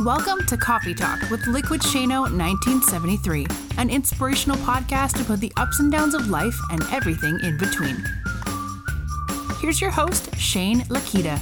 Welcome 0.00 0.44
to 0.46 0.56
Coffee 0.56 0.92
Talk 0.92 1.30
with 1.30 1.46
Liquid 1.46 1.80
Shano 1.80 2.22
1973, 2.22 3.46
an 3.78 3.88
inspirational 3.88 4.56
podcast 4.56 5.24
about 5.24 5.38
the 5.38 5.52
ups 5.56 5.78
and 5.78 5.92
downs 5.92 6.14
of 6.14 6.26
life 6.26 6.58
and 6.72 6.82
everything 6.90 7.38
in 7.44 7.56
between. 7.56 8.04
Here's 9.60 9.80
your 9.80 9.92
host, 9.92 10.36
Shane 10.36 10.80
Lakita. 10.86 11.40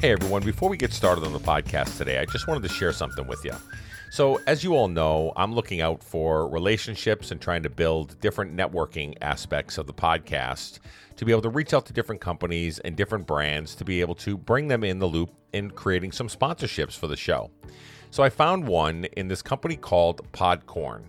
Hey 0.00 0.10
everyone, 0.10 0.42
before 0.42 0.68
we 0.68 0.76
get 0.76 0.92
started 0.92 1.22
on 1.24 1.32
the 1.32 1.38
podcast 1.38 1.98
today, 1.98 2.18
I 2.18 2.24
just 2.24 2.48
wanted 2.48 2.64
to 2.64 2.74
share 2.74 2.92
something 2.92 3.28
with 3.28 3.44
you. 3.44 3.52
So, 4.12 4.40
as 4.48 4.64
you 4.64 4.74
all 4.74 4.88
know, 4.88 5.32
I'm 5.36 5.54
looking 5.54 5.80
out 5.80 6.02
for 6.02 6.48
relationships 6.48 7.30
and 7.30 7.40
trying 7.40 7.62
to 7.62 7.70
build 7.70 8.18
different 8.18 8.56
networking 8.56 9.16
aspects 9.20 9.78
of 9.78 9.86
the 9.86 9.94
podcast 9.94 10.80
to 11.14 11.24
be 11.24 11.30
able 11.30 11.42
to 11.42 11.48
reach 11.48 11.72
out 11.72 11.86
to 11.86 11.92
different 11.92 12.20
companies 12.20 12.80
and 12.80 12.96
different 12.96 13.28
brands 13.28 13.76
to 13.76 13.84
be 13.84 14.00
able 14.00 14.16
to 14.16 14.36
bring 14.36 14.66
them 14.66 14.82
in 14.82 14.98
the 14.98 15.06
loop 15.06 15.30
in 15.52 15.70
creating 15.70 16.10
some 16.10 16.26
sponsorships 16.26 16.98
for 16.98 17.06
the 17.06 17.16
show. 17.16 17.52
So, 18.10 18.24
I 18.24 18.30
found 18.30 18.66
one 18.66 19.04
in 19.16 19.28
this 19.28 19.42
company 19.42 19.76
called 19.76 20.28
Podcorn. 20.32 21.02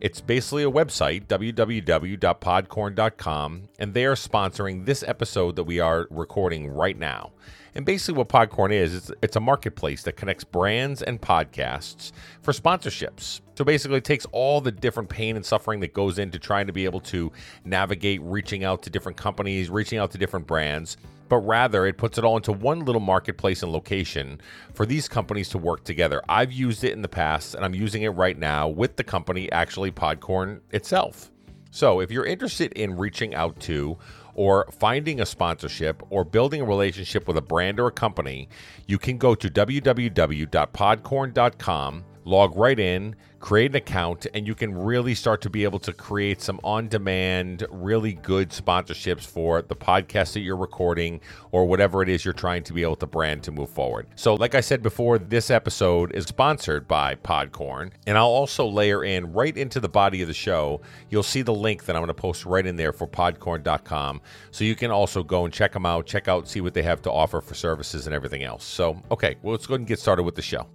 It's 0.00 0.20
basically 0.20 0.62
a 0.62 0.70
website, 0.70 1.26
www.podcorn.com, 1.26 3.62
and 3.80 3.92
they 3.92 4.04
are 4.04 4.14
sponsoring 4.14 4.84
this 4.84 5.02
episode 5.02 5.56
that 5.56 5.64
we 5.64 5.80
are 5.80 6.06
recording 6.10 6.68
right 6.68 6.96
now. 6.96 7.32
And 7.76 7.84
basically, 7.84 8.16
what 8.16 8.30
Podcorn 8.30 8.72
is, 8.72 8.94
it's, 8.94 9.12
it's 9.20 9.36
a 9.36 9.40
marketplace 9.40 10.02
that 10.04 10.16
connects 10.16 10.44
brands 10.44 11.02
and 11.02 11.20
podcasts 11.20 12.10
for 12.40 12.52
sponsorships. 12.52 13.42
So 13.54 13.66
basically, 13.66 13.98
it 13.98 14.04
takes 14.04 14.24
all 14.32 14.62
the 14.62 14.72
different 14.72 15.10
pain 15.10 15.36
and 15.36 15.44
suffering 15.44 15.80
that 15.80 15.92
goes 15.92 16.18
into 16.18 16.38
trying 16.38 16.68
to 16.68 16.72
be 16.72 16.86
able 16.86 17.00
to 17.00 17.30
navigate 17.66 18.22
reaching 18.22 18.64
out 18.64 18.82
to 18.84 18.90
different 18.90 19.18
companies, 19.18 19.68
reaching 19.68 19.98
out 19.98 20.10
to 20.12 20.18
different 20.18 20.46
brands, 20.46 20.96
but 21.28 21.38
rather 21.40 21.84
it 21.84 21.98
puts 21.98 22.16
it 22.16 22.24
all 22.24 22.38
into 22.38 22.50
one 22.50 22.80
little 22.86 23.00
marketplace 23.00 23.62
and 23.62 23.70
location 23.70 24.40
for 24.72 24.86
these 24.86 25.06
companies 25.06 25.50
to 25.50 25.58
work 25.58 25.84
together. 25.84 26.22
I've 26.30 26.52
used 26.52 26.82
it 26.82 26.94
in 26.94 27.02
the 27.02 27.08
past 27.08 27.54
and 27.54 27.62
I'm 27.62 27.74
using 27.74 28.04
it 28.04 28.10
right 28.10 28.38
now 28.38 28.68
with 28.68 28.96
the 28.96 29.04
company, 29.04 29.52
actually, 29.52 29.92
Podcorn 29.92 30.60
itself. 30.70 31.30
So 31.70 32.00
if 32.00 32.10
you're 32.10 32.24
interested 32.24 32.72
in 32.72 32.96
reaching 32.96 33.34
out 33.34 33.60
to 33.60 33.98
or 34.36 34.68
finding 34.70 35.20
a 35.20 35.26
sponsorship 35.26 36.00
or 36.10 36.24
building 36.24 36.60
a 36.60 36.64
relationship 36.64 37.26
with 37.26 37.38
a 37.38 37.42
brand 37.42 37.80
or 37.80 37.88
a 37.88 37.92
company, 37.92 38.48
you 38.86 38.98
can 38.98 39.16
go 39.16 39.34
to 39.34 39.48
www.podcorn.com, 39.48 42.04
log 42.26 42.56
right 42.56 42.78
in, 42.78 43.14
create 43.38 43.70
an 43.70 43.76
account, 43.76 44.26
and 44.34 44.46
you 44.46 44.54
can 44.54 44.76
really 44.76 45.14
start 45.14 45.40
to 45.40 45.48
be 45.48 45.62
able 45.62 45.78
to 45.78 45.92
create 45.92 46.42
some 46.42 46.58
on 46.64 46.88
demand, 46.88 47.64
really 47.70 48.14
good 48.14 48.50
sponsorships 48.50 49.24
for 49.24 49.62
the 49.62 49.76
podcast 49.76 50.32
that 50.32 50.40
you're 50.40 50.56
recording 50.56 51.20
or 51.52 51.64
whatever 51.64 52.02
it 52.02 52.08
is 52.08 52.24
you're 52.24 52.34
trying 52.34 52.64
to 52.64 52.72
be 52.72 52.82
able 52.82 52.96
to 52.96 53.06
brand 53.06 53.44
to 53.44 53.52
move 53.52 53.70
forward. 53.70 54.08
So, 54.16 54.34
like 54.34 54.56
I 54.56 54.60
said 54.60 54.82
before, 54.82 55.18
this 55.18 55.50
episode 55.50 56.12
is 56.14 56.24
sponsored 56.24 56.88
by 56.88 57.14
Podcorn, 57.14 57.92
and 58.06 58.18
I'll 58.18 58.26
also 58.26 58.66
layer 58.66 59.04
in 59.04 59.32
right 59.32 59.56
into 59.56 59.78
the 59.78 59.88
body 59.88 60.22
of 60.22 60.28
the 60.28 60.34
show, 60.34 60.80
you'll 61.08 61.22
see 61.22 61.42
the 61.42 61.54
link 61.54 61.84
that 61.84 61.94
I'm 61.94 62.00
going 62.00 62.08
to 62.08 62.14
post 62.14 62.44
right 62.44 62.66
in 62.66 62.74
there 62.74 62.92
for 62.92 63.06
podcorn.com. 63.06 64.20
So, 64.50 64.64
you 64.64 64.74
can 64.74 64.90
also 64.90 65.22
go 65.22 65.44
and 65.44 65.54
check 65.54 65.72
them 65.72 65.86
out, 65.86 66.06
check 66.06 66.26
out, 66.26 66.48
see 66.48 66.60
what 66.60 66.74
they 66.74 66.82
have 66.82 67.00
to 67.02 67.12
offer 67.12 67.40
for 67.40 67.54
services 67.54 68.06
and 68.06 68.14
everything 68.14 68.42
else. 68.42 68.64
So, 68.64 69.00
okay, 69.12 69.36
well, 69.42 69.52
let's 69.52 69.66
go 69.66 69.74
ahead 69.74 69.80
and 69.80 69.88
get 69.88 70.00
started 70.00 70.24
with 70.24 70.34
the 70.34 70.42
show. 70.42 70.66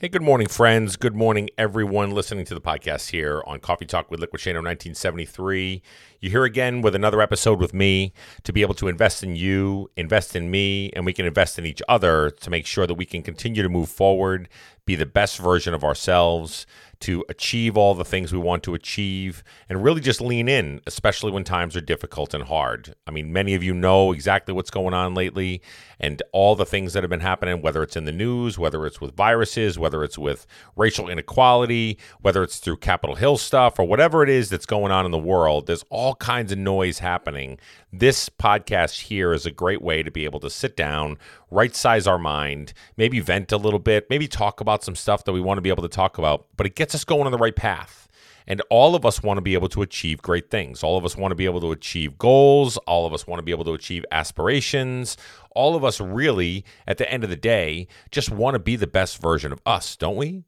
Hey, 0.00 0.08
good 0.08 0.22
morning, 0.22 0.48
friends. 0.48 0.96
Good 0.96 1.14
morning, 1.14 1.50
everyone 1.58 2.12
listening 2.12 2.46
to 2.46 2.54
the 2.54 2.60
podcast 2.62 3.10
here 3.10 3.42
on 3.46 3.60
Coffee 3.60 3.84
Talk 3.84 4.10
with 4.10 4.18
Liquid 4.18 4.40
Shano 4.40 4.64
1973. 4.64 5.82
You're 6.20 6.30
here 6.30 6.44
again 6.44 6.80
with 6.80 6.94
another 6.94 7.20
episode 7.20 7.60
with 7.60 7.74
me 7.74 8.14
to 8.44 8.50
be 8.50 8.62
able 8.62 8.72
to 8.76 8.88
invest 8.88 9.22
in 9.22 9.36
you, 9.36 9.90
invest 9.98 10.34
in 10.34 10.50
me, 10.50 10.90
and 10.96 11.04
we 11.04 11.12
can 11.12 11.26
invest 11.26 11.58
in 11.58 11.66
each 11.66 11.82
other 11.86 12.30
to 12.30 12.48
make 12.48 12.64
sure 12.64 12.86
that 12.86 12.94
we 12.94 13.04
can 13.04 13.22
continue 13.22 13.62
to 13.62 13.68
move 13.68 13.90
forward, 13.90 14.48
be 14.86 14.94
the 14.94 15.04
best 15.04 15.36
version 15.36 15.74
of 15.74 15.84
ourselves, 15.84 16.64
to 17.00 17.24
achieve 17.28 17.76
all 17.76 17.94
the 17.94 18.04
things 18.04 18.32
we 18.32 18.38
want 18.38 18.62
to 18.62 18.74
achieve 18.74 19.42
and 19.68 19.82
really 19.82 20.00
just 20.00 20.20
lean 20.20 20.48
in, 20.48 20.80
especially 20.86 21.30
when 21.30 21.44
times 21.44 21.76
are 21.76 21.80
difficult 21.80 22.34
and 22.34 22.44
hard. 22.44 22.94
I 23.06 23.10
mean, 23.10 23.32
many 23.32 23.54
of 23.54 23.62
you 23.62 23.74
know 23.74 24.12
exactly 24.12 24.52
what's 24.52 24.70
going 24.70 24.94
on 24.94 25.14
lately 25.14 25.62
and 25.98 26.22
all 26.32 26.56
the 26.56 26.66
things 26.66 26.92
that 26.92 27.02
have 27.02 27.10
been 27.10 27.20
happening, 27.20 27.62
whether 27.62 27.82
it's 27.82 27.96
in 27.96 28.04
the 28.04 28.12
news, 28.12 28.58
whether 28.58 28.86
it's 28.86 29.00
with 29.00 29.16
viruses, 29.16 29.78
whether 29.78 30.04
it's 30.04 30.18
with 30.18 30.46
racial 30.76 31.08
inequality, 31.08 31.98
whether 32.20 32.42
it's 32.42 32.58
through 32.58 32.76
Capitol 32.78 33.16
Hill 33.16 33.38
stuff, 33.38 33.78
or 33.78 33.84
whatever 33.84 34.22
it 34.22 34.28
is 34.28 34.50
that's 34.50 34.66
going 34.66 34.92
on 34.92 35.04
in 35.04 35.10
the 35.10 35.18
world. 35.18 35.66
There's 35.66 35.84
all 35.90 36.14
kinds 36.16 36.52
of 36.52 36.58
noise 36.58 36.98
happening. 36.98 37.58
This 37.92 38.28
podcast 38.28 39.02
here 39.02 39.32
is 39.32 39.46
a 39.46 39.50
great 39.50 39.82
way 39.82 40.02
to 40.02 40.10
be 40.10 40.24
able 40.24 40.40
to 40.40 40.50
sit 40.50 40.76
down, 40.76 41.18
right 41.50 41.74
size 41.74 42.06
our 42.06 42.18
mind, 42.18 42.72
maybe 42.96 43.20
vent 43.20 43.52
a 43.52 43.56
little 43.56 43.78
bit, 43.78 44.08
maybe 44.08 44.28
talk 44.28 44.60
about 44.60 44.84
some 44.84 44.94
stuff 44.94 45.24
that 45.24 45.32
we 45.32 45.40
want 45.40 45.58
to 45.58 45.62
be 45.62 45.70
able 45.70 45.82
to 45.82 45.88
talk 45.88 46.16
about, 46.18 46.46
but 46.56 46.66
it 46.66 46.74
gets 46.74 46.89
us 46.94 47.04
going 47.04 47.26
on 47.26 47.32
the 47.32 47.38
right 47.38 47.56
path. 47.56 48.08
And 48.46 48.62
all 48.70 48.94
of 48.96 49.06
us 49.06 49.22
want 49.22 49.36
to 49.36 49.42
be 49.42 49.54
able 49.54 49.68
to 49.68 49.82
achieve 49.82 50.22
great 50.22 50.50
things. 50.50 50.82
All 50.82 50.96
of 50.96 51.04
us 51.04 51.16
want 51.16 51.30
to 51.30 51.36
be 51.36 51.44
able 51.44 51.60
to 51.60 51.70
achieve 51.70 52.18
goals. 52.18 52.78
All 52.78 53.06
of 53.06 53.12
us 53.12 53.26
want 53.26 53.38
to 53.38 53.44
be 53.44 53.52
able 53.52 53.64
to 53.66 53.74
achieve 53.74 54.04
aspirations. 54.10 55.16
All 55.52 55.76
of 55.76 55.84
us 55.84 56.00
really, 56.00 56.64
at 56.86 56.98
the 56.98 57.10
end 57.10 57.22
of 57.22 57.30
the 57.30 57.36
day, 57.36 57.86
just 58.10 58.30
want 58.30 58.54
to 58.54 58.58
be 58.58 58.76
the 58.76 58.86
best 58.86 59.20
version 59.20 59.52
of 59.52 59.60
us, 59.64 59.94
don't 59.94 60.16
we? 60.16 60.44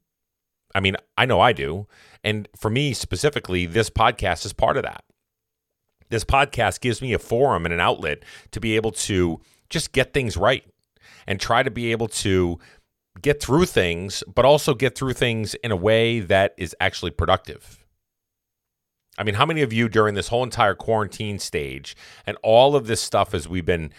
I 0.75 0.79
mean, 0.79 0.97
I 1.17 1.25
know 1.25 1.39
I 1.39 1.53
do. 1.53 1.87
And 2.23 2.49
for 2.57 2.69
me 2.69 2.93
specifically, 2.93 3.65
this 3.65 3.89
podcast 3.89 4.45
is 4.45 4.53
part 4.53 4.75
of 4.75 4.83
that. 4.83 5.03
This 6.09 6.25
podcast 6.25 6.81
gives 6.81 7.01
me 7.01 7.13
a 7.13 7.19
forum 7.19 7.65
and 7.65 7.73
an 7.73 7.79
outlet 7.79 8.23
to 8.51 8.59
be 8.59 8.75
able 8.75 8.91
to 8.91 9.39
just 9.69 9.93
get 9.93 10.13
things 10.13 10.35
right 10.35 10.65
and 11.25 11.39
try 11.39 11.63
to 11.63 11.71
be 11.71 11.91
able 11.91 12.07
to 12.07 12.59
get 13.21 13.41
through 13.41 13.65
things, 13.65 14.23
but 14.33 14.45
also 14.45 14.73
get 14.73 14.95
through 14.95 15.13
things 15.13 15.53
in 15.55 15.71
a 15.71 15.75
way 15.75 16.19
that 16.19 16.53
is 16.57 16.75
actually 16.79 17.11
productive. 17.11 17.83
I 19.17 19.23
mean, 19.23 19.35
how 19.35 19.45
many 19.45 19.61
of 19.61 19.71
you 19.71 19.89
during 19.89 20.15
this 20.15 20.29
whole 20.29 20.43
entire 20.43 20.73
quarantine 20.73 21.37
stage 21.37 21.95
and 22.25 22.37
all 22.41 22.75
of 22.75 22.87
this 22.87 23.01
stuff 23.01 23.33
as 23.33 23.47
we've 23.47 23.65
been 23.65 23.91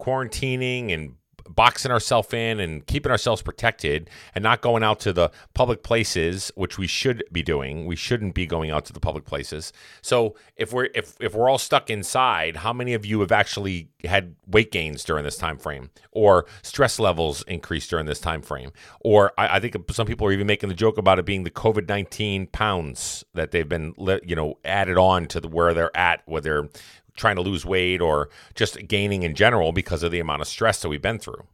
quarantining 0.00 0.92
and 0.92 1.16
boxing 1.48 1.90
ourselves 1.90 2.32
in 2.32 2.60
and 2.60 2.86
keeping 2.86 3.12
ourselves 3.12 3.42
protected 3.42 4.10
and 4.34 4.42
not 4.42 4.60
going 4.60 4.82
out 4.82 5.00
to 5.00 5.12
the 5.12 5.30
public 5.54 5.82
places 5.82 6.50
which 6.54 6.78
we 6.78 6.86
should 6.86 7.24
be 7.32 7.42
doing. 7.42 7.86
We 7.86 7.96
shouldn't 7.96 8.34
be 8.34 8.46
going 8.46 8.70
out 8.70 8.84
to 8.86 8.92
the 8.92 9.00
public 9.00 9.24
places. 9.24 9.72
So 10.02 10.34
if 10.56 10.72
we're 10.72 10.88
if, 10.94 11.14
if 11.20 11.34
we're 11.34 11.48
all 11.48 11.58
stuck 11.58 11.90
inside 11.90 12.56
how 12.56 12.72
many 12.72 12.94
of 12.94 13.04
you 13.04 13.20
have 13.20 13.32
actually 13.32 13.88
had 14.04 14.34
weight 14.46 14.70
gains 14.70 15.04
during 15.04 15.24
this 15.24 15.36
time 15.36 15.58
frame 15.58 15.90
or 16.10 16.46
stress 16.62 16.98
levels 16.98 17.42
increased 17.48 17.90
during 17.90 18.06
this 18.06 18.20
time 18.20 18.42
frame? 18.42 18.72
Or 19.00 19.32
I, 19.38 19.56
I 19.56 19.60
think 19.60 19.76
some 19.92 20.06
people 20.06 20.26
are 20.26 20.32
even 20.32 20.46
making 20.46 20.68
the 20.68 20.74
joke 20.74 20.98
about 20.98 21.18
it 21.18 21.24
being 21.24 21.44
the 21.44 21.50
covid-19 21.50 22.52
pounds 22.52 23.24
that 23.34 23.50
they've 23.50 23.68
been 23.68 23.94
you 24.24 24.36
know 24.36 24.58
added 24.64 24.98
on 24.98 25.26
to 25.26 25.40
the 25.40 25.48
where 25.48 25.74
they're 25.74 25.96
at 25.96 26.22
where 26.26 26.40
they're 26.40 26.68
trying 27.16 27.36
to 27.36 27.42
lose 27.42 27.64
weight 27.64 28.00
or 28.00 28.28
just 28.54 28.86
gaining 28.88 29.22
in 29.22 29.34
general 29.34 29.72
because 29.72 30.02
of 30.02 30.10
the 30.10 30.20
amount 30.20 30.42
of 30.42 30.48
stress 30.48 30.82
that 30.82 30.88
we've 30.88 31.02
been 31.02 31.18
through. 31.18 31.46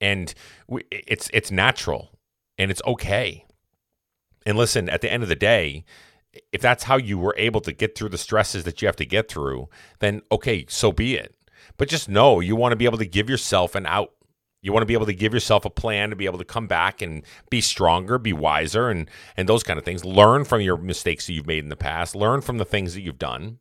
And 0.00 0.34
we, 0.68 0.84
it's 0.90 1.30
it's 1.32 1.50
natural 1.50 2.10
and 2.58 2.70
it's 2.70 2.82
okay. 2.86 3.44
And 4.46 4.58
listen, 4.58 4.88
at 4.88 5.00
the 5.00 5.10
end 5.10 5.22
of 5.22 5.28
the 5.28 5.36
day, 5.36 5.84
if 6.52 6.60
that's 6.60 6.84
how 6.84 6.96
you 6.96 7.18
were 7.18 7.34
able 7.38 7.60
to 7.62 7.72
get 7.72 7.96
through 7.96 8.10
the 8.10 8.18
stresses 8.18 8.64
that 8.64 8.82
you 8.82 8.86
have 8.86 8.96
to 8.96 9.06
get 9.06 9.28
through, 9.28 9.68
then 10.00 10.20
okay, 10.30 10.66
so 10.68 10.92
be 10.92 11.14
it. 11.14 11.34
But 11.76 11.88
just 11.88 12.08
know 12.08 12.40
you 12.40 12.56
want 12.56 12.72
to 12.72 12.76
be 12.76 12.84
able 12.84 12.98
to 12.98 13.06
give 13.06 13.30
yourself 13.30 13.74
an 13.74 13.86
out. 13.86 14.12
You 14.60 14.72
want 14.72 14.82
to 14.82 14.86
be 14.86 14.94
able 14.94 15.06
to 15.06 15.14
give 15.14 15.34
yourself 15.34 15.64
a 15.64 15.70
plan 15.70 16.10
to 16.10 16.16
be 16.16 16.24
able 16.24 16.38
to 16.38 16.44
come 16.44 16.66
back 16.66 17.02
and 17.02 17.22
be 17.50 17.60
stronger, 17.60 18.18
be 18.18 18.32
wiser, 18.32 18.88
and 18.88 19.08
and 19.36 19.48
those 19.48 19.62
kind 19.62 19.78
of 19.78 19.84
things. 19.84 20.04
Learn 20.04 20.44
from 20.44 20.60
your 20.60 20.76
mistakes 20.76 21.26
that 21.26 21.32
you've 21.32 21.46
made 21.46 21.64
in 21.64 21.70
the 21.70 21.76
past. 21.76 22.14
Learn 22.14 22.40
from 22.40 22.58
the 22.58 22.64
things 22.64 22.94
that 22.94 23.02
you've 23.02 23.18
done 23.18 23.58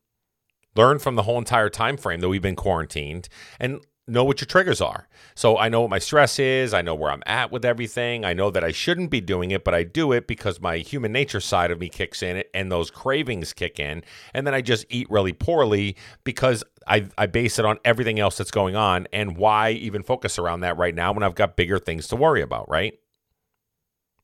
learn 0.76 1.00
from 1.00 1.16
the 1.16 1.24
whole 1.24 1.38
entire 1.38 1.70
time 1.70 1.98
frame 1.98 2.20
that 2.20 2.30
we've 2.30 2.42
been 2.42 2.56
quarantined 2.56 3.30
and 3.60 3.82
know 4.08 4.24
what 4.24 4.42
your 4.42 4.48
triggers 4.48 4.82
are. 4.82 5.08
So 5.34 5.58
I 5.58 5.70
know 5.70 5.82
what 5.82 5.90
my 5.90 6.00
stress 6.00 6.38
is, 6.38 6.74
I 6.74 6.82
know 6.82 6.96
where 6.96 7.12
I'm 7.12 7.24
at 7.26 7.52
with 7.52 7.64
everything. 7.64 8.26
I 8.26 8.34
know 8.34 8.52
that 8.52 8.64
I 8.64 8.72
shouldn't 8.72 9.10
be 9.10 9.22
doing 9.22 9.52
it, 9.52 9.64
but 9.64 9.74
I 9.74 9.84
do 9.84 10.12
it 10.12 10.28
because 10.28 10.60
my 10.60 10.78
human 10.78 11.12
nature 11.12 11.40
side 11.40 11.72
of 11.72 11.80
me 11.80 11.88
kicks 11.90 12.22
in 12.22 12.44
and 12.54 12.72
those 12.72 12.92
cravings 12.92 13.54
kick 13.54 13.80
in, 13.80 14.04
and 14.34 14.46
then 14.46 14.54
I 14.54 14.62
just 14.62 14.86
eat 14.90 15.10
really 15.10 15.34
poorly 15.34 15.96
because 16.24 16.64
I 16.86 17.08
I 17.18 17.28
base 17.28 17.60
it 17.60 17.66
on 17.66 17.80
everything 17.86 18.20
else 18.20 18.38
that's 18.38 18.52
going 18.52 18.76
on 18.76 19.08
and 19.14 19.38
why 19.38 19.72
even 19.72 20.04
focus 20.04 20.38
around 20.38 20.62
that 20.62 20.78
right 20.78 20.94
now 20.94 21.14
when 21.14 21.24
I've 21.24 21.36
got 21.36 21.56
bigger 21.56 21.80
things 21.80 22.08
to 22.10 22.18
worry 22.18 22.42
about, 22.42 22.70
right? 22.70 23.00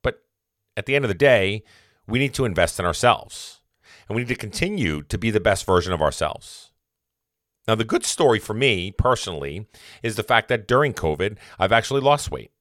But 0.04 0.22
at 0.76 0.86
the 0.86 0.96
end 0.96 1.06
of 1.06 1.10
the 1.10 1.16
day, 1.16 1.64
we 2.06 2.20
need 2.20 2.34
to 2.34 2.44
invest 2.44 2.80
in 2.80 2.86
ourselves 2.86 3.59
and 4.10 4.16
we 4.16 4.24
need 4.24 4.30
to 4.30 4.36
continue 4.36 5.04
to 5.04 5.18
be 5.18 5.32
the 5.32 5.40
best 5.40 5.66
version 5.66 5.94
of 5.94 6.02
ourselves. 6.02 6.72
Now, 7.68 7.76
the 7.76 7.86
good 7.86 8.04
story 8.04 8.40
for 8.40 8.56
me 8.56 8.92
personally 8.92 9.68
is 10.02 10.16
the 10.16 10.24
fact 10.24 10.50
that 10.50 10.68
during 10.68 10.94
COVID, 10.94 11.38
I've 11.60 11.72
actually 11.72 12.02
lost 12.02 12.32
weight 12.32 12.52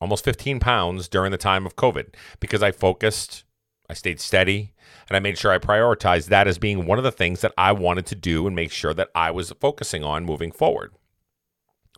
almost 0.00 0.24
15 0.24 0.60
pounds 0.60 1.08
during 1.08 1.32
the 1.32 1.38
time 1.38 1.66
of 1.66 1.74
COVID 1.74 2.14
because 2.38 2.62
I 2.62 2.70
focused 2.70 3.44
I 3.90 3.94
stayed 3.94 4.20
steady, 4.20 4.74
and 5.08 5.16
I 5.16 5.20
made 5.20 5.38
sure 5.38 5.50
I 5.50 5.58
prioritized 5.58 6.26
that 6.26 6.46
as 6.46 6.58
being 6.58 6.84
one 6.84 6.98
of 6.98 7.04
the 7.04 7.10
things 7.10 7.40
that 7.40 7.54
I 7.56 7.72
wanted 7.72 8.04
to 8.06 8.14
do 8.14 8.46
and 8.46 8.54
make 8.54 8.70
sure 8.70 8.92
that 8.92 9.08
I 9.14 9.30
was 9.30 9.50
focusing 9.60 10.04
on 10.04 10.26
moving 10.26 10.52
forward 10.52 10.92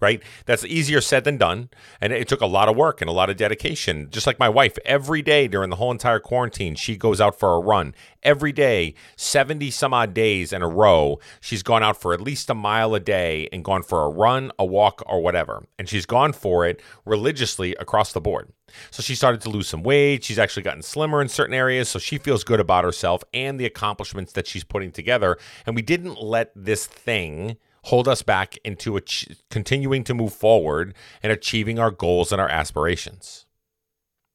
right? 0.00 0.22
That's 0.46 0.64
easier 0.64 1.00
said 1.00 1.24
than 1.24 1.36
done. 1.36 1.70
And 2.00 2.12
it 2.12 2.28
took 2.28 2.40
a 2.40 2.46
lot 2.46 2.68
of 2.68 2.76
work 2.76 3.00
and 3.00 3.08
a 3.08 3.12
lot 3.12 3.30
of 3.30 3.36
dedication. 3.36 4.08
Just 4.10 4.26
like 4.26 4.38
my 4.38 4.48
wife, 4.48 4.76
every 4.84 5.22
day 5.22 5.46
during 5.46 5.70
the 5.70 5.76
whole 5.76 5.90
entire 5.90 6.20
quarantine, 6.20 6.74
she 6.74 6.96
goes 6.96 7.20
out 7.20 7.38
for 7.38 7.54
a 7.54 7.60
run. 7.60 7.94
Every 8.22 8.52
day, 8.52 8.94
70 9.16 9.70
some 9.70 9.94
odd 9.94 10.12
days 10.12 10.52
in 10.52 10.62
a 10.62 10.68
row, 10.68 11.18
she's 11.40 11.62
gone 11.62 11.82
out 11.82 12.00
for 12.00 12.12
at 12.12 12.20
least 12.20 12.50
a 12.50 12.54
mile 12.54 12.94
a 12.94 13.00
day 13.00 13.48
and 13.52 13.64
gone 13.64 13.82
for 13.82 14.04
a 14.04 14.08
run, 14.08 14.52
a 14.58 14.64
walk, 14.64 15.02
or 15.06 15.20
whatever. 15.20 15.64
And 15.78 15.88
she's 15.88 16.06
gone 16.06 16.32
for 16.32 16.66
it 16.66 16.82
religiously 17.04 17.74
across 17.76 18.12
the 18.12 18.20
board. 18.20 18.52
So 18.90 19.02
she 19.02 19.14
started 19.14 19.40
to 19.42 19.50
lose 19.50 19.68
some 19.68 19.82
weight. 19.82 20.24
She's 20.24 20.38
actually 20.38 20.62
gotten 20.62 20.82
slimmer 20.82 21.20
in 21.20 21.28
certain 21.28 21.54
areas. 21.54 21.88
So 21.88 21.98
she 21.98 22.18
feels 22.18 22.44
good 22.44 22.60
about 22.60 22.84
herself 22.84 23.22
and 23.34 23.58
the 23.58 23.66
accomplishments 23.66 24.32
that 24.32 24.46
she's 24.46 24.64
putting 24.64 24.92
together. 24.92 25.38
And 25.66 25.74
we 25.74 25.82
didn't 25.82 26.22
let 26.22 26.52
this 26.54 26.86
thing 26.86 27.56
hold 27.84 28.08
us 28.08 28.22
back 28.22 28.56
into 28.64 28.96
ach- 28.96 29.28
continuing 29.50 30.04
to 30.04 30.14
move 30.14 30.32
forward 30.32 30.94
and 31.22 31.32
achieving 31.32 31.78
our 31.78 31.90
goals 31.90 32.32
and 32.32 32.40
our 32.40 32.48
aspirations. 32.48 33.46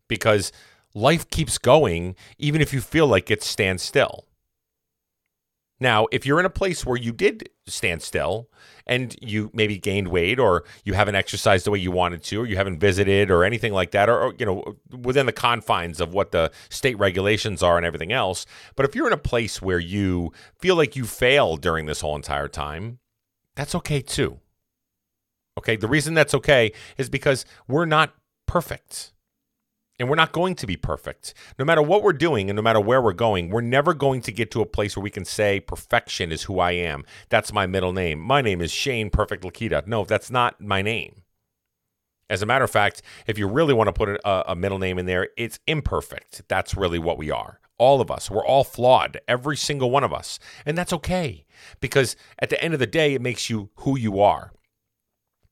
Because 0.07 0.51
life 0.93 1.29
keeps 1.29 1.57
going 1.57 2.15
even 2.37 2.61
if 2.61 2.73
you 2.73 2.81
feel 2.81 3.07
like 3.07 3.29
it 3.29 3.43
stands 3.43 3.83
still. 3.83 4.25
Now, 5.79 6.07
if 6.11 6.25
you're 6.25 6.39
in 6.39 6.45
a 6.45 6.49
place 6.49 6.85
where 6.85 6.97
you 6.97 7.11
did 7.11 7.49
stand 7.67 8.01
still 8.01 8.49
and 8.87 9.15
you 9.21 9.49
maybe 9.53 9.77
gained 9.77 10.07
weight 10.07 10.39
or 10.39 10.63
you 10.85 10.93
haven't 10.93 11.15
exercised 11.15 11.65
the 11.65 11.71
way 11.71 11.79
you 11.79 11.91
wanted 11.91 12.23
to 12.23 12.41
or 12.41 12.45
you 12.45 12.55
haven't 12.55 12.79
visited 12.79 13.29
or 13.29 13.43
anything 13.43 13.73
like 13.73 13.91
that 13.91 14.07
or, 14.07 14.19
or, 14.21 14.33
you 14.37 14.45
know 14.45 14.77
within 15.01 15.25
the 15.25 15.33
confines 15.33 15.99
of 15.99 16.13
what 16.13 16.31
the 16.31 16.49
state 16.69 16.97
regulations 16.97 17.61
are 17.61 17.75
and 17.75 17.85
everything 17.85 18.13
else, 18.13 18.45
but 18.75 18.85
if 18.85 18.95
you're 18.95 19.07
in 19.07 19.13
a 19.13 19.17
place 19.17 19.61
where 19.61 19.79
you 19.79 20.31
feel 20.57 20.77
like 20.77 20.95
you 20.95 21.03
failed 21.03 21.61
during 21.61 21.87
this 21.87 22.01
whole 22.01 22.15
entire 22.15 22.47
time, 22.47 22.99
that's 23.55 23.75
okay 23.75 24.01
too. 24.01 24.39
Okay. 25.57 25.75
The 25.75 25.87
reason 25.87 26.13
that's 26.13 26.33
okay 26.33 26.71
is 26.97 27.09
because 27.09 27.45
we're 27.67 27.85
not 27.85 28.13
perfect. 28.45 29.13
And 29.97 30.09
we're 30.09 30.15
not 30.15 30.33
going 30.33 30.55
to 30.55 30.67
be 30.67 30.75
perfect. 30.75 31.33
No 31.57 31.63
matter 31.63 31.81
what 31.81 32.03
we're 32.03 32.11
doing 32.11 32.49
and 32.49 32.57
no 32.57 32.61
matter 32.61 32.81
where 32.81 33.01
we're 33.01 33.13
going, 33.13 33.49
we're 33.49 33.61
never 33.61 33.93
going 33.93 34.21
to 34.23 34.31
get 34.33 34.51
to 34.51 34.61
a 34.61 34.65
place 34.65 34.97
where 34.97 35.03
we 35.03 35.09
can 35.09 35.23
say 35.23 35.61
perfection 35.61 36.33
is 36.33 36.43
who 36.43 36.59
I 36.59 36.71
am. 36.71 37.05
That's 37.29 37.53
my 37.53 37.65
middle 37.65 37.93
name. 37.93 38.19
My 38.19 38.41
name 38.41 38.59
is 38.59 38.71
Shane 38.73 39.09
Perfect 39.09 39.43
Lakita. 39.43 39.87
No, 39.87 40.03
that's 40.03 40.29
not 40.29 40.59
my 40.59 40.81
name. 40.81 41.21
As 42.29 42.41
a 42.41 42.45
matter 42.45 42.65
of 42.65 42.71
fact, 42.71 43.03
if 43.25 43.37
you 43.37 43.47
really 43.47 43.73
want 43.73 43.87
to 43.87 43.93
put 43.93 44.09
a, 44.09 44.51
a 44.51 44.55
middle 44.55 44.79
name 44.79 44.99
in 44.99 45.05
there, 45.05 45.29
it's 45.37 45.59
imperfect. 45.65 46.41
That's 46.49 46.75
really 46.75 46.99
what 46.99 47.17
we 47.17 47.31
are. 47.31 47.61
All 47.77 48.01
of 48.01 48.09
us. 48.09 48.31
We're 48.31 48.45
all 48.45 48.63
flawed, 48.63 49.19
every 49.27 49.57
single 49.57 49.91
one 49.91 50.03
of 50.03 50.13
us. 50.13 50.39
And 50.65 50.77
that's 50.77 50.93
okay 50.93 51.45
because 51.79 52.15
at 52.39 52.49
the 52.49 52.61
end 52.63 52.73
of 52.73 52.79
the 52.79 52.87
day, 52.87 53.13
it 53.13 53.21
makes 53.21 53.49
you 53.49 53.69
who 53.77 53.97
you 53.97 54.21
are. 54.21 54.51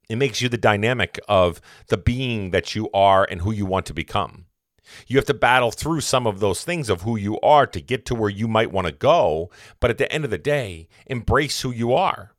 It 0.08 0.16
makes 0.16 0.40
you 0.40 0.48
the 0.48 0.58
dynamic 0.58 1.18
of 1.28 1.60
the 1.88 1.96
being 1.96 2.50
that 2.50 2.74
you 2.74 2.90
are 2.92 3.26
and 3.28 3.40
who 3.40 3.52
you 3.52 3.66
want 3.66 3.86
to 3.86 3.94
become. 3.94 4.46
You 5.06 5.16
have 5.16 5.24
to 5.26 5.34
battle 5.34 5.70
through 5.70 6.02
some 6.02 6.26
of 6.26 6.40
those 6.40 6.62
things 6.62 6.90
of 6.90 7.02
who 7.02 7.16
you 7.16 7.40
are 7.40 7.66
to 7.66 7.80
get 7.80 8.04
to 8.06 8.14
where 8.14 8.30
you 8.30 8.46
might 8.46 8.70
want 8.70 8.86
to 8.86 8.92
go. 8.92 9.50
But 9.80 9.90
at 9.90 9.98
the 9.98 10.10
end 10.12 10.24
of 10.24 10.30
the 10.30 10.38
day, 10.38 10.88
embrace 11.06 11.62
who 11.62 11.70
you 11.70 11.94
are. 11.94 12.32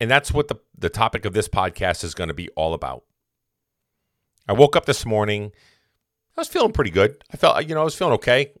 And 0.00 0.10
that's 0.10 0.32
what 0.32 0.48
the, 0.48 0.56
the 0.76 0.90
topic 0.90 1.24
of 1.24 1.32
this 1.32 1.48
podcast 1.48 2.04
is 2.04 2.14
going 2.14 2.28
to 2.28 2.34
be 2.34 2.48
all 2.50 2.74
about. 2.74 3.04
I 4.46 4.52
woke 4.52 4.76
up 4.76 4.84
this 4.84 5.06
morning 5.06 5.52
I 6.36 6.40
was 6.40 6.48
feeling 6.48 6.72
pretty 6.72 6.90
good. 6.90 7.22
I 7.32 7.36
felt, 7.36 7.66
you 7.68 7.74
know, 7.74 7.80
I 7.80 7.84
was 7.84 7.94
feeling 7.94 8.14
okay. 8.14 8.52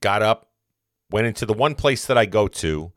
Got 0.00 0.22
up, 0.22 0.50
went 1.10 1.26
into 1.26 1.46
the 1.46 1.54
one 1.54 1.74
place 1.74 2.06
that 2.06 2.18
I 2.18 2.26
go 2.26 2.46
to 2.48 2.92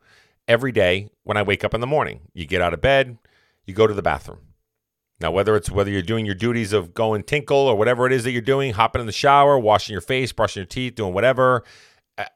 every 0.46 0.72
day 0.72 1.08
when 1.22 1.36
I 1.36 1.42
wake 1.42 1.64
up 1.64 1.74
in 1.74 1.80
the 1.80 1.86
morning. 1.86 2.20
You 2.34 2.46
get 2.46 2.60
out 2.60 2.74
of 2.74 2.80
bed, 2.80 3.18
you 3.64 3.72
go 3.72 3.86
to 3.86 3.94
the 3.94 4.02
bathroom. 4.02 4.40
Now, 5.20 5.30
whether 5.30 5.54
it's 5.56 5.70
whether 5.70 5.90
you're 5.90 6.02
doing 6.02 6.26
your 6.26 6.34
duties 6.34 6.72
of 6.72 6.94
going 6.94 7.22
tinkle 7.22 7.56
or 7.56 7.76
whatever 7.76 8.06
it 8.06 8.12
is 8.12 8.24
that 8.24 8.32
you're 8.32 8.40
doing, 8.40 8.72
hopping 8.72 9.00
in 9.00 9.06
the 9.06 9.12
shower, 9.12 9.58
washing 9.58 9.92
your 9.92 10.00
face, 10.00 10.32
brushing 10.32 10.60
your 10.60 10.66
teeth, 10.66 10.94
doing 10.94 11.12
whatever, 11.12 11.62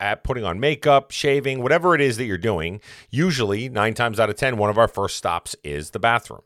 at 0.01 0.25
putting 0.25 0.45
on 0.45 0.61
makeup, 0.61 1.11
shaving, 1.11 1.63
whatever 1.63 1.95
it 1.95 2.01
is 2.01 2.17
that 2.17 2.25
you're 2.25 2.39
doing, 2.39 2.81
usually 3.11 3.69
nine 3.69 3.95
times 3.95 4.21
out 4.21 4.31
of 4.31 4.37
10, 4.37 4.57
one 4.57 4.71
of 4.71 4.79
our 4.79 4.89
first 4.89 5.17
stops 5.17 5.57
is 5.63 5.91
the 5.91 5.99
bathroom. 5.99 6.43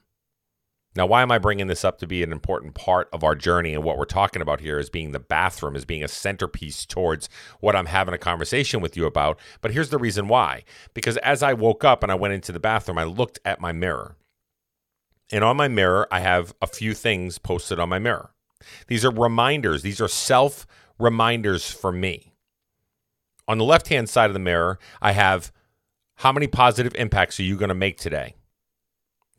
Now, 0.99 1.07
why 1.07 1.23
am 1.23 1.31
I 1.31 1.39
bringing 1.39 1.69
this 1.69 1.85
up 1.85 1.99
to 1.99 2.09
be 2.09 2.25
an 2.25 2.33
important 2.33 2.75
part 2.75 3.09
of 3.13 3.23
our 3.23 3.37
journey? 3.37 3.73
And 3.73 3.85
what 3.85 3.97
we're 3.97 4.05
talking 4.05 4.43
about 4.43 4.59
here 4.59 4.81
is 4.81 4.91
being 4.91 5.13
the 5.13 5.21
bathroom, 5.21 5.77
is 5.77 5.85
being 5.85 6.03
a 6.03 6.09
centerpiece 6.09 6.85
towards 6.85 7.29
what 7.61 7.77
I'm 7.77 7.87
having 7.87 8.15
a 8.15 8.19
conversation 8.19 8.81
with 8.81 8.97
you 8.97 9.07
about. 9.07 9.39
But 9.61 9.71
here's 9.71 9.91
the 9.91 9.99
reason 9.99 10.27
why. 10.27 10.65
Because 10.95 11.17
as 11.19 11.41
I 11.41 11.53
woke 11.53 11.85
up 11.85 12.03
and 12.03 12.11
I 12.11 12.17
went 12.17 12.35
into 12.35 12.51
the 12.51 12.59
bathroom, 12.59 12.99
I 12.99 13.05
looked 13.05 13.39
at 13.45 13.61
my 13.61 13.71
mirror. 13.71 14.17
And 15.31 15.45
on 15.45 15.57
my 15.57 15.69
mirror, 15.69 16.09
I 16.11 16.19
have 16.19 16.53
a 16.61 16.67
few 16.67 16.95
things 16.95 17.39
posted 17.39 17.79
on 17.79 17.89
my 17.89 18.01
mirror. 18.01 18.33
These 18.89 19.05
are 19.05 19.13
reminders, 19.13 19.83
these 19.83 20.01
are 20.01 20.09
self 20.09 20.67
reminders 20.99 21.71
for 21.71 21.93
me. 21.93 22.33
On 23.47 23.57
the 23.57 23.65
left 23.65 23.87
hand 23.87 24.09
side 24.09 24.31
of 24.31 24.35
the 24.35 24.41
mirror, 24.41 24.81
I 25.01 25.13
have 25.13 25.53
how 26.17 26.33
many 26.33 26.49
positive 26.49 26.97
impacts 26.97 27.39
are 27.39 27.45
you 27.45 27.57
going 27.57 27.69
to 27.69 27.75
make 27.77 27.99
today? 27.99 28.35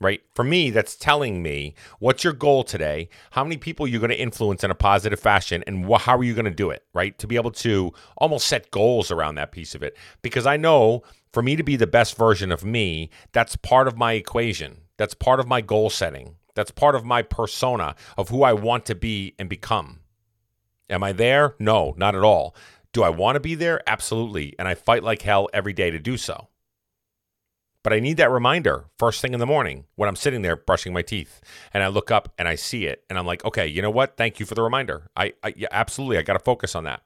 Right? 0.00 0.22
For 0.34 0.42
me, 0.42 0.70
that's 0.70 0.96
telling 0.96 1.42
me 1.42 1.74
what's 1.98 2.24
your 2.24 2.32
goal 2.32 2.64
today, 2.64 3.08
how 3.32 3.44
many 3.44 3.56
people 3.56 3.86
you're 3.86 4.00
going 4.00 4.10
to 4.10 4.20
influence 4.20 4.64
in 4.64 4.70
a 4.70 4.74
positive 4.74 5.20
fashion, 5.20 5.62
and 5.66 5.84
wh- 5.84 6.00
how 6.00 6.16
are 6.16 6.24
you 6.24 6.34
going 6.34 6.46
to 6.46 6.50
do 6.50 6.70
it, 6.70 6.84
right? 6.94 7.18
To 7.18 7.26
be 7.26 7.36
able 7.36 7.50
to 7.52 7.92
almost 8.16 8.46
set 8.46 8.70
goals 8.70 9.10
around 9.10 9.34
that 9.34 9.52
piece 9.52 9.74
of 9.74 9.82
it. 9.82 9.96
Because 10.22 10.46
I 10.46 10.56
know 10.56 11.02
for 11.32 11.42
me 11.42 11.54
to 11.56 11.62
be 11.62 11.76
the 11.76 11.86
best 11.86 12.16
version 12.16 12.50
of 12.50 12.64
me, 12.64 13.10
that's 13.32 13.56
part 13.56 13.86
of 13.86 13.96
my 13.96 14.14
equation, 14.14 14.78
that's 14.96 15.14
part 15.14 15.38
of 15.38 15.46
my 15.46 15.60
goal 15.60 15.90
setting, 15.90 16.36
that's 16.54 16.70
part 16.70 16.94
of 16.94 17.04
my 17.04 17.22
persona 17.22 17.94
of 18.16 18.30
who 18.30 18.42
I 18.42 18.52
want 18.52 18.86
to 18.86 18.94
be 18.94 19.34
and 19.38 19.48
become. 19.48 20.00
Am 20.88 21.04
I 21.04 21.12
there? 21.12 21.54
No, 21.58 21.94
not 21.96 22.16
at 22.16 22.24
all. 22.24 22.56
Do 22.92 23.04
I 23.04 23.10
want 23.10 23.36
to 23.36 23.40
be 23.40 23.54
there? 23.54 23.80
Absolutely. 23.86 24.56
And 24.58 24.66
I 24.66 24.74
fight 24.74 25.04
like 25.04 25.22
hell 25.22 25.48
every 25.52 25.72
day 25.72 25.90
to 25.90 26.00
do 26.00 26.16
so. 26.16 26.48
But 27.82 27.92
I 27.92 28.00
need 28.00 28.18
that 28.18 28.30
reminder 28.30 28.86
first 28.98 29.22
thing 29.22 29.32
in 29.32 29.40
the 29.40 29.46
morning 29.46 29.84
when 29.96 30.08
I'm 30.08 30.16
sitting 30.16 30.42
there 30.42 30.56
brushing 30.56 30.92
my 30.92 31.02
teeth 31.02 31.40
and 31.72 31.82
I 31.82 31.88
look 31.88 32.10
up 32.10 32.32
and 32.38 32.46
I 32.46 32.54
see 32.54 32.86
it 32.86 33.04
and 33.08 33.18
I'm 33.18 33.26
like, 33.26 33.44
okay, 33.44 33.66
you 33.66 33.80
know 33.80 33.90
what? 33.90 34.16
Thank 34.16 34.38
you 34.38 34.46
for 34.46 34.54
the 34.54 34.62
reminder. 34.62 35.10
I, 35.16 35.32
I 35.42 35.54
yeah, 35.56 35.68
absolutely, 35.70 36.18
I 36.18 36.22
got 36.22 36.34
to 36.34 36.40
focus 36.40 36.74
on 36.74 36.84
that. 36.84 37.02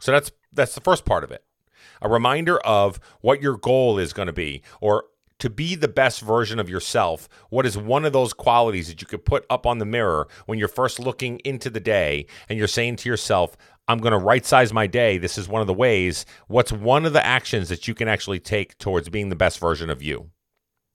So 0.00 0.12
that's 0.12 0.30
that's 0.52 0.74
the 0.74 0.80
first 0.80 1.04
part 1.04 1.24
of 1.24 1.32
it. 1.32 1.44
A 2.00 2.08
reminder 2.08 2.58
of 2.60 3.00
what 3.20 3.42
your 3.42 3.56
goal 3.56 3.98
is 3.98 4.12
going 4.12 4.26
to 4.26 4.32
be 4.32 4.62
or 4.80 5.04
to 5.42 5.50
be 5.50 5.74
the 5.74 5.88
best 5.88 6.20
version 6.20 6.60
of 6.60 6.70
yourself, 6.70 7.28
what 7.50 7.66
is 7.66 7.76
one 7.76 8.04
of 8.04 8.12
those 8.12 8.32
qualities 8.32 8.86
that 8.86 9.00
you 9.00 9.08
could 9.08 9.24
put 9.24 9.44
up 9.50 9.66
on 9.66 9.78
the 9.78 9.84
mirror 9.84 10.28
when 10.46 10.56
you're 10.56 10.68
first 10.68 11.00
looking 11.00 11.40
into 11.40 11.68
the 11.68 11.80
day 11.80 12.26
and 12.48 12.56
you're 12.60 12.68
saying 12.68 12.94
to 12.94 13.08
yourself, 13.08 13.56
I'm 13.88 13.98
going 13.98 14.12
to 14.12 14.18
right 14.18 14.44
size 14.44 14.72
my 14.72 14.86
day. 14.86 15.18
This 15.18 15.36
is 15.36 15.48
one 15.48 15.60
of 15.60 15.66
the 15.66 15.74
ways. 15.74 16.24
What's 16.46 16.72
one 16.72 17.04
of 17.04 17.12
the 17.12 17.24
actions 17.24 17.68
that 17.68 17.88
you 17.88 17.94
can 17.94 18.08
actually 18.08 18.38
take 18.38 18.78
towards 18.78 19.08
being 19.08 19.28
the 19.28 19.36
best 19.36 19.58
version 19.58 19.90
of 19.90 20.02
you? 20.02 20.30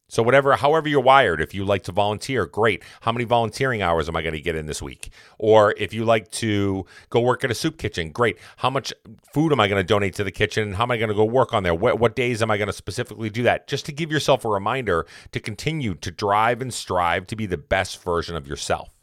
So 0.09 0.23
whatever, 0.23 0.55
however 0.55 0.87
you're 0.87 1.01
wired, 1.01 1.41
if 1.41 1.53
you 1.53 1.65
like 1.65 1.83
to 1.83 1.91
volunteer, 1.91 2.45
great. 2.45 2.81
How 3.01 3.11
many 3.11 3.25
volunteering 3.25 3.81
hours 3.81 4.07
am 4.07 4.15
I 4.15 4.21
going 4.21 4.35
to 4.35 4.41
get 4.41 4.55
in 4.55 4.65
this 4.65 4.81
week? 4.81 5.11
Or 5.37 5.75
if 5.77 5.93
you 5.93 6.05
like 6.05 6.31
to 6.31 6.85
go 7.09 7.19
work 7.19 7.43
at 7.43 7.51
a 7.51 7.53
soup 7.53 7.77
kitchen, 7.77 8.11
great. 8.11 8.37
How 8.55 8.69
much 8.69 8.93
food 9.33 9.51
am 9.51 9.59
I 9.59 9.67
going 9.67 9.81
to 9.81 9.85
donate 9.85 10.15
to 10.15 10.23
the 10.23 10.31
kitchen? 10.31 10.73
How 10.73 10.83
am 10.83 10.91
I 10.91 10.97
going 10.97 11.09
to 11.09 11.15
go 11.15 11.25
work 11.25 11.53
on 11.53 11.63
there? 11.63 11.75
What, 11.75 11.99
what 11.99 12.15
days 12.15 12.41
am 12.41 12.49
I 12.49 12.55
going 12.57 12.67
to 12.67 12.73
specifically 12.73 13.29
do 13.29 13.43
that? 13.43 13.67
Just 13.67 13.85
to 13.87 13.91
give 13.91 14.09
yourself 14.09 14.45
a 14.45 14.49
reminder 14.49 15.05
to 15.33 15.41
continue 15.41 15.93
to 15.95 16.09
drive 16.09 16.61
and 16.61 16.73
strive 16.73 17.27
to 17.27 17.35
be 17.35 17.45
the 17.45 17.57
best 17.57 18.01
version 18.01 18.37
of 18.37 18.47
yourself. 18.47 18.96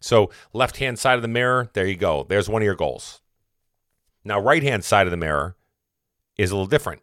So, 0.00 0.30
left 0.52 0.76
hand 0.76 0.98
side 0.98 1.16
of 1.16 1.22
the 1.22 1.28
mirror, 1.28 1.70
there 1.72 1.86
you 1.86 1.96
go. 1.96 2.24
There's 2.28 2.48
one 2.48 2.62
of 2.62 2.66
your 2.66 2.74
goals. 2.74 3.20
Now, 4.24 4.38
right 4.38 4.62
hand 4.62 4.84
side 4.84 5.06
of 5.06 5.10
the 5.10 5.16
mirror 5.16 5.56
is 6.36 6.50
a 6.50 6.54
little 6.54 6.66
different. 6.66 7.02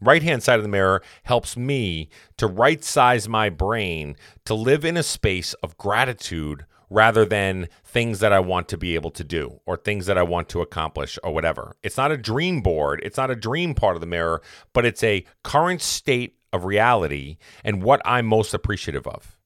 Right 0.00 0.22
hand 0.22 0.42
side 0.42 0.58
of 0.58 0.64
the 0.64 0.68
mirror 0.68 1.02
helps 1.22 1.56
me 1.56 2.08
to 2.36 2.48
right 2.48 2.82
size 2.82 3.28
my 3.28 3.48
brain 3.48 4.16
to 4.44 4.54
live 4.54 4.84
in 4.84 4.96
a 4.96 5.02
space 5.02 5.54
of 5.54 5.76
gratitude 5.76 6.66
rather 6.90 7.24
than 7.24 7.68
things 7.84 8.18
that 8.18 8.32
I 8.32 8.40
want 8.40 8.68
to 8.68 8.76
be 8.76 8.96
able 8.96 9.12
to 9.12 9.24
do 9.24 9.60
or 9.64 9.76
things 9.76 10.06
that 10.06 10.18
I 10.18 10.24
want 10.24 10.48
to 10.50 10.60
accomplish 10.60 11.18
or 11.22 11.32
whatever. 11.32 11.76
It's 11.82 11.96
not 11.96 12.10
a 12.10 12.16
dream 12.16 12.60
board, 12.60 13.00
it's 13.04 13.16
not 13.16 13.30
a 13.30 13.36
dream 13.36 13.74
part 13.74 13.96
of 13.96 14.00
the 14.00 14.06
mirror, 14.06 14.42
but 14.72 14.84
it's 14.84 15.04
a 15.04 15.24
current 15.44 15.80
state 15.80 16.36
of 16.52 16.64
reality 16.64 17.38
and 17.64 17.82
what 17.82 18.02
I'm 18.04 18.26
most 18.26 18.52
appreciative 18.52 19.06
of 19.06 19.38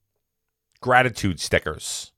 gratitude 0.81 1.39
stickers, 1.39 2.11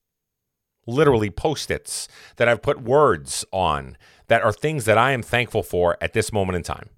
literally 0.85 1.29
post 1.29 1.71
its 1.71 2.07
that 2.37 2.47
I've 2.47 2.61
put 2.61 2.81
words 2.81 3.45
on 3.51 3.97
that 4.27 4.41
are 4.41 4.53
things 4.53 4.85
that 4.85 4.97
I 4.97 5.11
am 5.11 5.21
thankful 5.21 5.63
for 5.63 5.97
at 6.01 6.13
this 6.13 6.31
moment 6.31 6.55
in 6.55 6.63
time. 6.63 6.89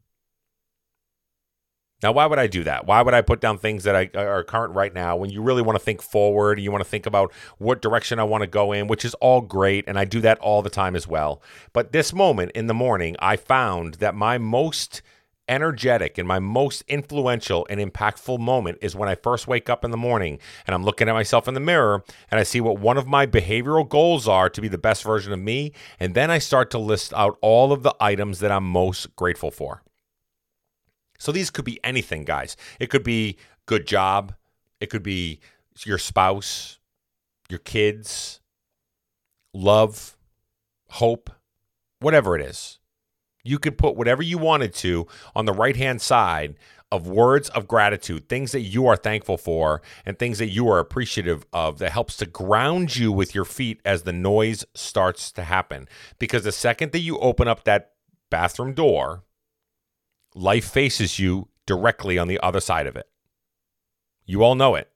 Now, 2.04 2.12
why 2.12 2.26
would 2.26 2.40
I 2.40 2.48
do 2.48 2.64
that? 2.64 2.88
Why 2.88 3.02
would 3.04 3.14
I 3.14 3.22
put 3.22 3.42
down 3.42 3.60
things 3.60 3.84
that 3.84 3.96
I, 3.96 4.10
uh, 4.16 4.24
are 4.24 4.44
current 4.44 4.74
right 4.74 4.94
now 4.94 5.16
when 5.16 5.30
you 5.30 5.42
really 5.42 5.62
want 5.62 5.78
to 5.78 5.84
think 5.84 6.02
forward? 6.02 6.58
And 6.58 6.64
you 6.64 6.72
want 6.72 6.84
to 6.84 6.90
think 6.90 7.06
about 7.06 7.32
what 7.60 7.82
direction 7.82 8.18
I 8.18 8.24
want 8.24 8.42
to 8.42 8.48
go 8.48 8.72
in, 8.72 8.88
which 8.88 9.06
is 9.06 9.14
all 9.16 9.42
great. 9.42 9.86
And 9.88 10.00
I 10.00 10.06
do 10.06 10.20
that 10.22 10.40
all 10.40 10.64
the 10.64 10.72
time 10.72 10.96
as 10.96 11.08
well. 11.08 11.44
But 11.74 11.92
this 11.92 12.12
moment 12.12 12.54
in 12.54 12.66
the 12.66 12.74
morning, 12.74 13.16
I 13.20 13.36
found 13.36 13.96
that 13.96 14.16
my 14.16 14.40
most 14.40 15.04
energetic 15.52 16.18
and 16.18 16.26
my 16.26 16.40
most 16.40 16.82
influential 16.88 17.68
and 17.70 17.80
impactful 17.80 18.40
moment 18.40 18.78
is 18.82 18.96
when 18.96 19.10
I 19.10 19.16
first 19.16 19.48
wake 19.48 19.70
up 19.70 19.84
in 19.84 19.92
the 19.92 19.98
morning 19.98 20.40
and 20.66 20.74
I'm 20.74 20.86
looking 20.86 21.10
at 21.10 21.14
myself 21.14 21.46
in 21.46 21.54
the 21.54 21.60
mirror 21.60 22.06
and 22.32 22.40
I 22.40 22.44
see 22.44 22.62
what 22.62 22.80
one 22.80 22.98
of 22.98 23.06
my 23.06 23.28
behavioral 23.28 23.88
goals 23.88 24.30
are 24.30 24.50
to 24.50 24.62
be 24.62 24.70
the 24.70 24.78
best 24.78 25.04
version 25.04 25.34
of 25.34 25.40
me. 25.40 25.74
And 26.00 26.16
then 26.16 26.32
I 26.32 26.38
start 26.38 26.72
to 26.72 26.78
list 26.78 27.14
out 27.14 27.38
all 27.42 27.74
of 27.74 27.84
the 27.84 27.94
items 28.00 28.40
that 28.40 28.50
I'm 28.50 28.64
most 28.64 29.14
grateful 29.18 29.52
for. 29.52 29.84
So 31.20 31.34
these 31.34 31.52
could 31.52 31.66
be 31.66 31.84
anything, 31.84 32.24
guys. 32.24 32.56
It 32.80 32.90
could 32.90 33.04
be 33.04 33.38
good 33.66 33.86
job, 33.86 34.34
it 34.80 34.90
could 34.90 35.04
be 35.04 35.42
your 35.86 35.98
spouse, 35.98 36.80
your 37.50 37.60
kids, 37.60 38.40
love, 39.54 40.16
hope, 40.92 41.30
whatever 42.00 42.38
it 42.38 42.42
is. 42.42 42.80
You 43.44 43.60
could 43.60 43.78
put 43.78 43.96
whatever 43.96 44.22
you 44.22 44.38
wanted 44.38 44.74
to 44.76 45.08
on 45.36 45.46
the 45.46 45.54
right 45.54 45.76
hand 45.76 46.02
side 46.02 46.56
of 46.92 47.08
words 47.08 47.50
of 47.50 47.68
gratitude, 47.68 48.28
things 48.28 48.52
that 48.52 48.62
you 48.62 48.86
are 48.86 48.98
thankful 48.98 49.38
for, 49.38 49.82
and 50.06 50.20
things 50.20 50.40
that 50.40 50.50
you 50.50 50.68
are 50.68 50.80
appreciative 50.80 51.46
of 51.54 51.80
that 51.80 51.92
helps 51.92 52.18
to 52.18 52.26
ground 52.26 52.96
you 52.98 53.12
with 53.12 53.34
your 53.34 53.46
feet 53.46 53.80
as 53.86 54.04
the 54.04 54.12
noise 54.12 54.66
starts 54.74 55.32
to 55.32 55.44
happen. 55.44 55.88
Because 56.20 56.44
the 56.44 56.52
second 56.52 56.92
that 56.92 57.00
you 57.00 57.18
open 57.20 57.48
up 57.48 57.64
that 57.64 57.94
bathroom 58.30 58.74
door, 58.74 59.24
life 60.36 60.66
faces 60.66 61.18
you 61.18 61.48
directly 61.66 62.18
on 62.18 62.28
the 62.28 62.40
other 62.42 62.60
side 62.60 62.88
of 62.88 62.98
it. 62.98 63.08
You 64.26 64.44
all 64.44 64.56
know 64.56 64.76
it. 64.76 64.90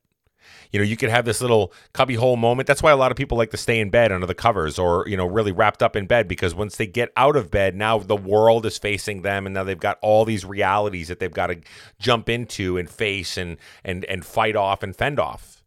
You 0.76 0.82
know, 0.82 0.86
you 0.88 0.98
could 0.98 1.10
have 1.10 1.24
this 1.24 1.40
little 1.40 1.72
cubbyhole 1.94 2.36
moment. 2.36 2.68
That's 2.68 2.84
why 2.84 2.92
a 2.92 2.98
lot 2.98 3.10
of 3.10 3.16
people 3.16 3.38
like 3.38 3.52
to 3.52 3.58
stay 3.58 3.80
in 3.80 3.90
bed 3.90 4.12
under 4.12 4.28
the 4.28 4.36
covers 4.36 4.78
or, 4.78 5.08
you 5.08 5.16
know, 5.16 5.26
really 5.26 5.54
wrapped 5.54 5.82
up 5.82 5.96
in 5.96 6.06
bed 6.06 6.28
because 6.28 6.54
once 6.54 6.76
they 6.76 6.86
get 6.86 7.14
out 7.16 7.38
of 7.38 7.50
bed, 7.50 7.76
now 7.78 7.98
the 7.98 8.18
world 8.18 8.66
is 8.66 8.78
facing 8.78 9.22
them 9.22 9.46
and 9.46 9.56
now 9.56 9.64
they've 9.64 9.80
got 9.80 9.98
all 10.02 10.26
these 10.26 10.44
realities 10.44 11.08
that 11.08 11.22
they've 11.22 11.32
got 11.32 11.48
to 11.48 11.62
jump 11.98 12.28
into 12.28 12.78
and 12.78 12.90
face 12.90 13.38
and 13.38 13.56
and 13.86 14.04
and 14.04 14.26
fight 14.26 14.58
off 14.58 14.84
and 14.84 14.98
fend 14.98 15.18
off. 15.18 15.64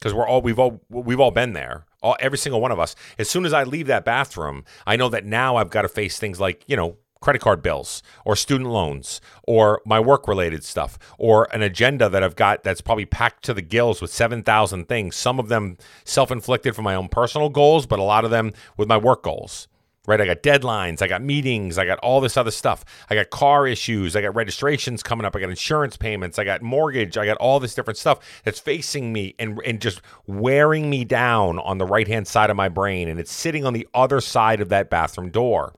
Cuz 0.00 0.12
we're 0.12 0.26
all 0.26 0.42
we've 0.42 0.58
all 0.58 0.80
we've 0.88 1.20
all 1.20 1.30
been 1.30 1.52
there. 1.52 1.86
All 2.02 2.16
every 2.18 2.38
single 2.38 2.60
one 2.60 2.72
of 2.72 2.80
us. 2.80 2.96
As 3.16 3.30
soon 3.30 3.46
as 3.46 3.52
I 3.52 3.62
leave 3.62 3.86
that 3.86 4.04
bathroom, 4.04 4.64
I 4.88 4.96
know 4.96 5.08
that 5.10 5.24
now 5.24 5.54
I've 5.54 5.70
got 5.70 5.82
to 5.82 5.88
face 5.88 6.18
things 6.18 6.40
like, 6.40 6.64
you 6.66 6.74
know, 6.74 6.96
credit 7.20 7.40
card 7.40 7.62
bills 7.62 8.02
or 8.24 8.34
student 8.34 8.70
loans 8.70 9.20
or 9.46 9.82
my 9.84 10.00
work 10.00 10.26
related 10.26 10.64
stuff 10.64 10.98
or 11.18 11.48
an 11.52 11.62
agenda 11.62 12.08
that 12.08 12.22
I've 12.22 12.36
got 12.36 12.62
that's 12.62 12.80
probably 12.80 13.04
packed 13.04 13.44
to 13.44 13.54
the 13.54 13.62
gills 13.62 14.00
with 14.00 14.10
7,000 14.10 14.88
things. 14.88 15.16
Some 15.16 15.38
of 15.38 15.48
them 15.48 15.76
self 16.04 16.30
inflicted 16.30 16.74
for 16.74 16.82
my 16.82 16.94
own 16.94 17.08
personal 17.08 17.50
goals, 17.50 17.86
but 17.86 17.98
a 17.98 18.02
lot 18.04 18.24
of 18.24 18.30
them 18.30 18.52
with 18.76 18.88
my 18.88 18.96
work 18.96 19.22
goals. 19.22 19.68
Right? 20.06 20.20
I 20.20 20.24
got 20.24 20.42
deadlines, 20.42 21.02
I 21.02 21.08
got 21.08 21.22
meetings, 21.22 21.76
I 21.76 21.84
got 21.84 21.98
all 21.98 22.22
this 22.22 22.38
other 22.38 22.50
stuff. 22.50 22.86
I 23.10 23.14
got 23.14 23.28
car 23.28 23.66
issues, 23.66 24.16
I 24.16 24.22
got 24.22 24.34
registrations 24.34 25.02
coming 25.02 25.26
up, 25.26 25.36
I 25.36 25.40
got 25.40 25.50
insurance 25.50 25.98
payments, 25.98 26.38
I 26.38 26.44
got 26.44 26.62
mortgage, 26.62 27.18
I 27.18 27.26
got 27.26 27.36
all 27.36 27.60
this 27.60 27.74
different 27.74 27.98
stuff 27.98 28.18
that's 28.42 28.58
facing 28.58 29.12
me 29.12 29.34
and, 29.38 29.60
and 29.64 29.78
just 29.78 30.00
wearing 30.26 30.88
me 30.88 31.04
down 31.04 31.58
on 31.58 31.76
the 31.76 31.86
right 31.86 32.08
hand 32.08 32.26
side 32.26 32.48
of 32.48 32.56
my 32.56 32.70
brain. 32.70 33.08
And 33.08 33.20
it's 33.20 33.30
sitting 33.30 33.66
on 33.66 33.74
the 33.74 33.86
other 33.92 34.22
side 34.22 34.62
of 34.62 34.70
that 34.70 34.88
bathroom 34.88 35.30
door. 35.30 35.74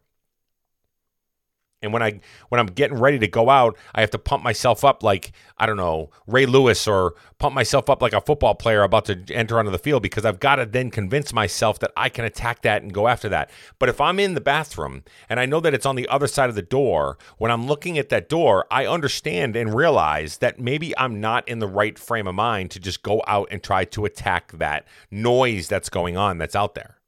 And 1.82 1.92
when 1.92 2.02
I 2.02 2.20
when 2.48 2.60
I'm 2.60 2.66
getting 2.66 2.98
ready 2.98 3.18
to 3.18 3.28
go 3.28 3.50
out, 3.50 3.76
I 3.94 4.00
have 4.00 4.10
to 4.10 4.18
pump 4.18 4.42
myself 4.42 4.84
up 4.84 5.02
like 5.02 5.32
I 5.58 5.66
don't 5.66 5.76
know 5.76 6.10
Ray 6.26 6.46
Lewis 6.46 6.86
or 6.86 7.14
pump 7.38 7.54
myself 7.54 7.90
up 7.90 8.00
like 8.00 8.12
a 8.12 8.20
football 8.20 8.54
player 8.54 8.82
about 8.82 9.04
to 9.06 9.24
enter 9.30 9.58
onto 9.58 9.70
the 9.70 9.78
field 9.78 10.02
because 10.02 10.24
I've 10.24 10.40
got 10.40 10.56
to 10.56 10.66
then 10.66 10.90
convince 10.90 11.32
myself 11.32 11.78
that 11.80 11.90
I 11.96 12.08
can 12.08 12.24
attack 12.24 12.62
that 12.62 12.82
and 12.82 12.92
go 12.92 13.08
after 13.08 13.28
that. 13.30 13.50
But 13.78 13.88
if 13.88 14.00
I'm 14.00 14.20
in 14.20 14.34
the 14.34 14.40
bathroom 14.40 15.02
and 15.28 15.40
I 15.40 15.46
know 15.46 15.60
that 15.60 15.74
it's 15.74 15.86
on 15.86 15.96
the 15.96 16.08
other 16.08 16.26
side 16.28 16.48
of 16.48 16.54
the 16.54 16.62
door, 16.62 17.18
when 17.38 17.50
I'm 17.50 17.66
looking 17.66 17.98
at 17.98 18.10
that 18.10 18.28
door, 18.28 18.66
I 18.70 18.86
understand 18.86 19.56
and 19.56 19.74
realize 19.74 20.38
that 20.38 20.60
maybe 20.60 20.96
I'm 20.96 21.20
not 21.20 21.48
in 21.48 21.58
the 21.58 21.68
right 21.68 21.98
frame 21.98 22.26
of 22.26 22.34
mind 22.34 22.70
to 22.72 22.80
just 22.80 23.02
go 23.02 23.22
out 23.26 23.48
and 23.50 23.62
try 23.62 23.84
to 23.86 24.04
attack 24.04 24.52
that 24.52 24.86
noise 25.10 25.68
that's 25.68 25.88
going 25.88 26.16
on 26.16 26.38
that's 26.38 26.56
out 26.56 26.74
there. 26.74 27.01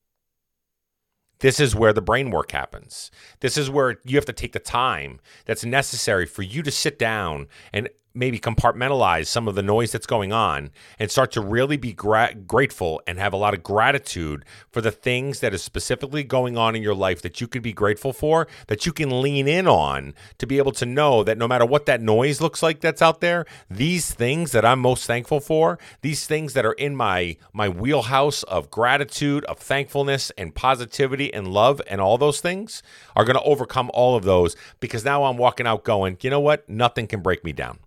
This 1.44 1.60
is 1.60 1.76
where 1.76 1.92
the 1.92 2.00
brain 2.00 2.30
work 2.30 2.52
happens. 2.52 3.10
This 3.40 3.58
is 3.58 3.68
where 3.68 3.98
you 4.02 4.16
have 4.16 4.24
to 4.24 4.32
take 4.32 4.52
the 4.52 4.58
time 4.58 5.20
that's 5.44 5.62
necessary 5.62 6.24
for 6.24 6.40
you 6.40 6.62
to 6.62 6.70
sit 6.70 6.98
down 6.98 7.48
and 7.70 7.90
maybe 8.14 8.38
compartmentalize 8.38 9.26
some 9.26 9.48
of 9.48 9.54
the 9.54 9.62
noise 9.62 9.92
that's 9.92 10.06
going 10.06 10.32
on 10.32 10.70
and 10.98 11.10
start 11.10 11.32
to 11.32 11.40
really 11.40 11.76
be 11.76 11.92
gra- 11.92 12.34
grateful 12.46 13.02
and 13.06 13.18
have 13.18 13.32
a 13.32 13.36
lot 13.36 13.54
of 13.54 13.62
gratitude 13.62 14.44
for 14.70 14.80
the 14.80 14.92
things 14.92 15.40
that 15.40 15.52
is 15.52 15.62
specifically 15.62 16.22
going 16.22 16.56
on 16.56 16.76
in 16.76 16.82
your 16.82 16.94
life 16.94 17.20
that 17.22 17.40
you 17.40 17.48
can 17.48 17.60
be 17.60 17.72
grateful 17.72 18.12
for 18.12 18.46
that 18.68 18.86
you 18.86 18.92
can 18.92 19.20
lean 19.20 19.48
in 19.48 19.66
on 19.66 20.14
to 20.38 20.46
be 20.46 20.58
able 20.58 20.72
to 20.72 20.86
know 20.86 21.24
that 21.24 21.36
no 21.36 21.48
matter 21.48 21.66
what 21.66 21.86
that 21.86 22.00
noise 22.00 22.40
looks 22.40 22.62
like 22.62 22.80
that's 22.80 23.02
out 23.02 23.20
there 23.20 23.44
these 23.68 24.14
things 24.14 24.52
that 24.52 24.64
I'm 24.64 24.78
most 24.78 25.06
thankful 25.06 25.40
for 25.40 25.78
these 26.02 26.26
things 26.26 26.52
that 26.54 26.64
are 26.64 26.72
in 26.74 26.94
my 26.94 27.36
my 27.52 27.68
wheelhouse 27.68 28.44
of 28.44 28.70
gratitude 28.70 29.44
of 29.46 29.58
thankfulness 29.58 30.30
and 30.38 30.54
positivity 30.54 31.34
and 31.34 31.48
love 31.48 31.82
and 31.88 32.00
all 32.00 32.16
those 32.16 32.40
things 32.40 32.82
are 33.16 33.24
going 33.24 33.36
to 33.36 33.42
overcome 33.42 33.90
all 33.92 34.14
of 34.16 34.24
those 34.24 34.54
because 34.78 35.04
now 35.04 35.24
I'm 35.24 35.36
walking 35.36 35.66
out 35.66 35.84
going 35.84 36.16
you 36.20 36.30
know 36.30 36.40
what? 36.40 36.68
Nothing 36.68 37.06
can 37.06 37.20
break 37.20 37.44
me 37.44 37.52
down 37.52 37.78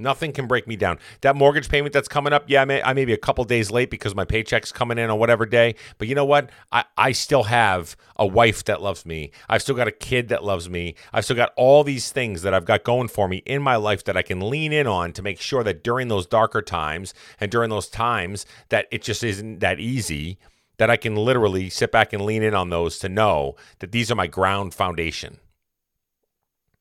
Nothing 0.00 0.32
can 0.32 0.46
break 0.46 0.68
me 0.68 0.76
down. 0.76 0.98
That 1.22 1.34
mortgage 1.34 1.68
payment 1.68 1.92
that's 1.92 2.06
coming 2.06 2.32
up, 2.32 2.44
yeah, 2.46 2.62
I 2.62 2.64
may, 2.64 2.80
I 2.82 2.92
may 2.92 3.04
be 3.04 3.12
a 3.12 3.18
couple 3.18 3.42
days 3.42 3.72
late 3.72 3.90
because 3.90 4.14
my 4.14 4.24
paycheck's 4.24 4.70
coming 4.70 4.96
in 4.96 5.10
on 5.10 5.18
whatever 5.18 5.44
day. 5.44 5.74
But 5.98 6.06
you 6.06 6.14
know 6.14 6.24
what? 6.24 6.50
I, 6.70 6.84
I 6.96 7.10
still 7.10 7.44
have 7.44 7.96
a 8.14 8.24
wife 8.24 8.62
that 8.64 8.80
loves 8.80 9.04
me. 9.04 9.32
I've 9.48 9.62
still 9.62 9.74
got 9.74 9.88
a 9.88 9.92
kid 9.92 10.28
that 10.28 10.44
loves 10.44 10.70
me. 10.70 10.94
I've 11.12 11.24
still 11.24 11.34
got 11.34 11.52
all 11.56 11.82
these 11.82 12.12
things 12.12 12.42
that 12.42 12.54
I've 12.54 12.64
got 12.64 12.84
going 12.84 13.08
for 13.08 13.26
me 13.26 13.38
in 13.38 13.60
my 13.60 13.74
life 13.74 14.04
that 14.04 14.16
I 14.16 14.22
can 14.22 14.48
lean 14.48 14.72
in 14.72 14.86
on 14.86 15.12
to 15.14 15.22
make 15.22 15.40
sure 15.40 15.64
that 15.64 15.82
during 15.82 16.06
those 16.06 16.26
darker 16.26 16.62
times 16.62 17.12
and 17.40 17.50
during 17.50 17.70
those 17.70 17.88
times 17.88 18.46
that 18.68 18.86
it 18.92 19.02
just 19.02 19.24
isn't 19.24 19.58
that 19.58 19.80
easy, 19.80 20.38
that 20.76 20.90
I 20.90 20.96
can 20.96 21.16
literally 21.16 21.70
sit 21.70 21.90
back 21.90 22.12
and 22.12 22.24
lean 22.24 22.44
in 22.44 22.54
on 22.54 22.70
those 22.70 23.00
to 23.00 23.08
know 23.08 23.56
that 23.80 23.90
these 23.90 24.12
are 24.12 24.14
my 24.14 24.28
ground 24.28 24.74
foundation. 24.74 25.38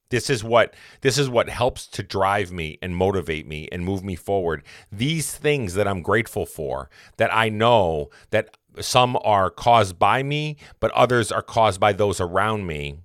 This 0.10 0.30
is 0.30 0.44
what 0.44 0.74
this 1.02 1.18
is 1.18 1.30
what 1.30 1.50
helps 1.50 1.86
to 1.88 2.04
drive 2.04 2.52
me 2.52 2.78
and 2.82 2.96
motivate 2.96 3.48
me 3.48 3.68
and 3.72 3.84
move 3.84 4.04
me 4.04 4.16
forward. 4.16 4.64
These 4.92 5.36
things 5.36 5.74
that 5.74 5.88
I'm 5.88 6.02
grateful 6.02 6.46
for, 6.46 6.90
that 7.18 7.34
I 7.34 7.50
know 7.50 8.10
that 8.30 8.58
some 8.80 9.18
are 9.24 9.50
caused 9.50 10.00
by 10.00 10.24
me, 10.24 10.58
but 10.80 10.92
others 10.92 11.32
are 11.32 11.42
caused 11.42 11.80
by 11.80 11.92
those 11.92 12.22
around 12.22 12.68
me, 12.68 13.00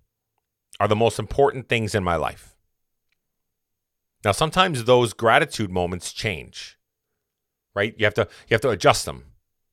are 0.79 0.89
the 0.89 0.97
most 0.97 1.19
important 1.19 1.69
things 1.69 1.95
in 1.95 2.05
my 2.05 2.17
life. 2.17 2.55
Now 4.25 4.33
sometimes 4.33 4.85
those 4.85 5.13
gratitude 5.13 5.71
moments 5.71 6.13
change. 6.13 6.79
Right? 7.75 7.95
You 7.99 8.05
have 8.05 8.15
to 8.15 8.29
you 8.49 8.55
have 8.55 8.61
to 8.61 8.71
adjust 8.71 9.07
them 9.07 9.32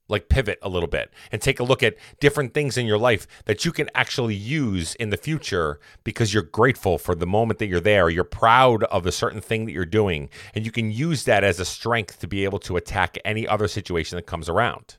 like 0.10 0.28
pivot 0.28 0.60
a 0.62 0.70
little 0.70 0.90
bit 0.90 1.12
and 1.32 1.42
take 1.42 1.60
a 1.60 1.64
look 1.64 1.82
at 1.82 1.96
different 2.20 2.54
things 2.54 2.78
in 2.78 2.86
your 2.86 2.98
life 2.98 3.28
that 3.46 3.64
you 3.64 3.72
can 3.72 3.90
actually 3.96 4.36
use 4.36 4.96
in 4.96 5.12
the 5.12 5.18
future 5.18 5.80
because 6.04 6.34
you're 6.34 6.44
grateful 6.44 6.98
for 6.98 7.16
the 7.16 7.28
moment 7.28 7.60
that 7.60 7.68
you're 7.68 7.80
there. 7.80 8.10
You're 8.10 8.24
proud 8.24 8.84
of 8.86 9.06
a 9.06 9.12
certain 9.12 9.42
thing 9.42 9.66
that 9.66 9.72
you're 9.72 9.86
doing, 9.86 10.30
and 10.54 10.66
you 10.66 10.72
can 10.72 10.92
use 10.92 11.24
that 11.26 11.44
as 11.44 11.60
a 11.60 11.66
strength 11.66 12.20
to 12.20 12.28
be 12.28 12.44
able 12.44 12.60
to 12.60 12.76
attack 12.76 13.18
any 13.24 13.48
other 13.48 13.68
situation 13.68 14.16
that 14.16 14.26
comes 14.26 14.50
around. 14.50 14.98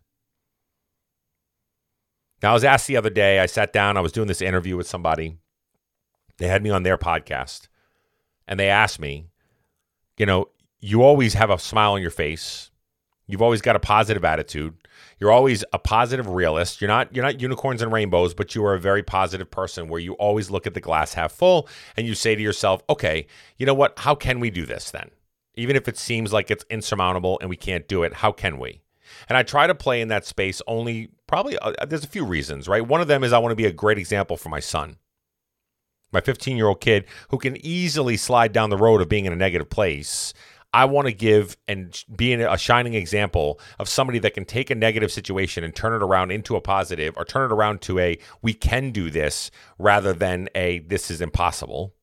Now, 2.43 2.53
I 2.53 2.55
was 2.55 2.65
asked 2.65 2.87
the 2.87 2.97
other 2.97 3.11
day, 3.11 3.39
I 3.39 3.47
sat 3.47 3.73
down, 3.73 3.97
I 3.97 4.01
was 4.01 4.13
doing 4.13 4.29
this 4.29 4.41
interview 4.41 4.77
with 4.77 4.87
somebody. 4.87 5.37
They 6.39 6.49
had 6.49 6.63
me 6.63 6.71
on 6.71 6.85
their 6.85 6.97
podcast, 6.97 7.69
and 8.49 8.59
they 8.59 8.71
asked 8.71 8.99
me, 8.99 9.27
you 10.17 10.25
know, 10.25 10.49
you 10.81 11.03
always 11.03 11.35
have 11.35 11.51
a 11.51 11.59
smile 11.59 11.93
on 11.93 12.01
your 12.01 12.11
face. 12.11 12.70
You've 13.31 13.43
always 13.43 13.63
got 13.63 13.77
a 13.77 13.81
positive 13.81 14.25
attitude. 14.25 14.75
You're 15.19 15.31
always 15.31 15.65
a 15.73 15.79
positive 15.79 16.29
realist. 16.29 16.81
You're 16.81 16.89
not 16.89 17.15
you're 17.15 17.25
not 17.25 17.41
unicorns 17.41 17.83
and 17.83 17.93
rainbows, 17.93 18.35
but 18.35 18.55
you 18.55 18.65
are 18.65 18.75
a 18.75 18.81
very 18.81 19.03
positive 19.03 19.51
person 19.51 19.89
where 19.89 20.01
you 20.01 20.15
always 20.15 20.51
look 20.51 20.67
at 20.67 20.75
the 20.75 20.81
glass 20.81 21.15
half 21.15 21.33
full 21.33 21.69
and 21.97 22.07
you 22.07 22.15
say 22.15 22.35
to 22.35 22.43
yourself, 22.43 22.83
"Okay, 22.89 23.27
you 23.57 23.67
know 23.67 23.75
what? 23.75 23.99
How 24.01 24.15
can 24.15 24.41
we 24.41 24.51
do 24.51 24.67
this 24.67 24.91
then? 24.91 25.11
Even 25.55 25.77
if 25.77 25.87
it 25.89 25.99
seems 25.99 26.33
like 26.33 26.51
it's 26.51 26.65
insurmountable 26.71 27.39
and 27.41 27.51
we 27.51 27.57
can't 27.57 27.87
do 27.87 28.03
it, 28.03 28.15
how 28.15 28.33
can 28.33 28.59
we?" 28.59 28.83
And 29.29 29.37
I 29.37 29.43
try 29.43 29.67
to 29.67 29.75
play 29.75 30.01
in 30.01 30.09
that 30.09 30.27
space 30.27 30.63
only 30.67 31.11
probably 31.27 31.59
uh, 31.59 31.73
there's 31.87 32.05
a 32.05 32.09
few 32.09 32.25
reasons, 32.25 32.69
right? 32.69 32.87
One 32.87 33.01
of 33.01 33.09
them 33.09 33.23
is 33.23 33.33
I 33.33 33.39
want 33.39 33.53
to 33.53 33.57
be 33.57 33.67
a 33.67 33.73
great 33.73 33.99
example 33.99 34.37
for 34.37 34.49
my 34.49 34.61
son. 34.61 34.97
My 36.13 36.21
15 36.21 36.57
year 36.57 36.67
old 36.67 36.81
kid 36.81 37.05
who 37.29 37.39
can 37.39 37.57
easily 37.65 38.17
slide 38.17 38.53
down 38.53 38.71
the 38.71 38.77
road 38.77 39.01
of 39.01 39.09
being 39.09 39.27
in 39.27 39.33
a 39.33 39.37
negative 39.37 39.71
place 39.71 40.35
I 40.73 40.85
want 40.85 41.09
to 41.09 41.13
give 41.13 41.57
and 41.67 42.05
be 42.15 42.33
a 42.33 42.57
shining 42.57 42.95
example 42.95 43.59
of 43.79 43.89
somebody 43.89 44.21
that 44.21 44.35
can 44.35 44.45
take 44.45 44.71
a 44.71 44.75
negative 44.75 45.11
situation 45.11 45.65
and 45.65 45.75
turn 45.75 45.93
it 45.93 46.05
around 46.05 46.31
into 46.31 46.55
a 46.55 46.61
positive 46.61 47.15
or 47.17 47.25
turn 47.25 47.51
it 47.51 47.55
around 47.55 47.81
to 47.83 47.99
a 47.99 48.19
we 48.41 48.55
can 48.55 48.93
do 48.93 49.11
this 49.11 49.51
rather 49.79 50.13
than 50.13 50.49
a 50.55 50.79
this 50.81 51.11
is 51.11 51.21
impossible. 51.21 51.95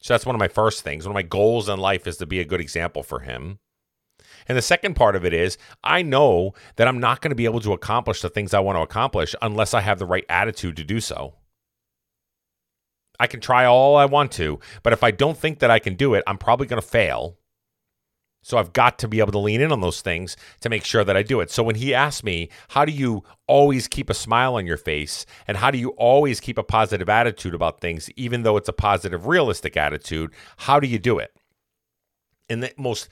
So 0.00 0.14
that's 0.14 0.24
one 0.24 0.34
of 0.34 0.40
my 0.40 0.48
first 0.48 0.82
things. 0.82 1.04
One 1.04 1.12
of 1.12 1.22
my 1.22 1.28
goals 1.28 1.68
in 1.68 1.78
life 1.78 2.06
is 2.06 2.16
to 2.18 2.26
be 2.26 2.40
a 2.40 2.44
good 2.44 2.60
example 2.60 3.02
for 3.02 3.20
him. 3.20 3.58
And 4.48 4.56
the 4.56 4.62
second 4.62 4.94
part 4.94 5.14
of 5.14 5.26
it 5.26 5.34
is 5.34 5.58
I 5.84 6.00
know 6.00 6.54
that 6.76 6.88
I'm 6.88 7.00
not 7.00 7.20
going 7.20 7.30
to 7.30 7.36
be 7.36 7.44
able 7.44 7.60
to 7.60 7.74
accomplish 7.74 8.22
the 8.22 8.30
things 8.30 8.54
I 8.54 8.60
want 8.60 8.76
to 8.76 8.82
accomplish 8.82 9.34
unless 9.42 9.74
I 9.74 9.80
have 9.82 9.98
the 9.98 10.06
right 10.06 10.24
attitude 10.28 10.76
to 10.76 10.84
do 10.84 11.00
so. 11.00 11.34
I 13.18 13.26
can 13.26 13.40
try 13.40 13.66
all 13.66 13.96
I 13.96 14.06
want 14.06 14.32
to, 14.32 14.58
but 14.82 14.94
if 14.94 15.04
I 15.04 15.10
don't 15.10 15.36
think 15.36 15.58
that 15.58 15.70
I 15.70 15.78
can 15.78 15.94
do 15.94 16.14
it, 16.14 16.24
I'm 16.26 16.38
probably 16.38 16.66
going 16.66 16.80
to 16.80 16.88
fail. 16.88 17.36
So 18.42 18.56
I've 18.56 18.72
got 18.72 18.98
to 19.00 19.08
be 19.08 19.20
able 19.20 19.32
to 19.32 19.38
lean 19.38 19.60
in 19.60 19.70
on 19.70 19.80
those 19.80 20.00
things 20.00 20.36
to 20.60 20.70
make 20.70 20.84
sure 20.84 21.04
that 21.04 21.16
I 21.16 21.22
do 21.22 21.40
it. 21.40 21.50
So 21.50 21.62
when 21.62 21.74
he 21.74 21.94
asked 21.94 22.24
me, 22.24 22.48
how 22.68 22.84
do 22.84 22.92
you 22.92 23.22
always 23.46 23.86
keep 23.86 24.08
a 24.08 24.14
smile 24.14 24.54
on 24.54 24.66
your 24.66 24.78
face 24.78 25.26
and 25.46 25.56
how 25.56 25.70
do 25.70 25.78
you 25.78 25.90
always 25.90 26.40
keep 26.40 26.56
a 26.56 26.62
positive 26.62 27.08
attitude 27.08 27.54
about 27.54 27.80
things, 27.80 28.08
even 28.16 28.42
though 28.42 28.56
it's 28.56 28.68
a 28.68 28.72
positive, 28.72 29.26
realistic 29.26 29.76
attitude, 29.76 30.32
how 30.56 30.80
do 30.80 30.86
you 30.86 30.98
do 30.98 31.18
it? 31.18 31.34
And 32.48 32.62
the 32.62 32.72
most 32.78 33.08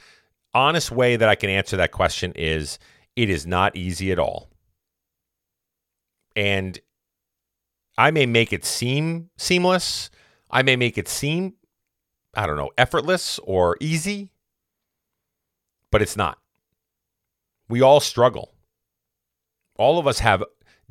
honest 0.54 0.90
way 0.90 1.16
that 1.16 1.28
I 1.28 1.34
can 1.34 1.50
answer 1.50 1.76
that 1.76 1.92
question 1.92 2.32
is 2.34 2.78
it 3.14 3.28
is 3.28 3.46
not 3.46 3.76
easy 3.76 4.10
at 4.10 4.18
all. 4.18 4.48
And 6.34 6.78
I 7.98 8.12
may 8.12 8.26
make 8.26 8.52
it 8.52 8.64
seem 8.64 9.28
seamless. 9.36 10.08
I 10.50 10.62
may 10.62 10.76
make 10.76 10.96
it 10.96 11.08
seem, 11.08 11.54
I 12.34 12.46
don't 12.46 12.56
know, 12.56 12.70
effortless 12.78 13.38
or 13.40 13.76
easy, 13.80 14.30
but 15.90 16.02
it's 16.02 16.16
not. 16.16 16.38
We 17.68 17.80
all 17.82 18.00
struggle. 18.00 18.54
All 19.76 19.98
of 19.98 20.06
us 20.06 20.20
have 20.20 20.42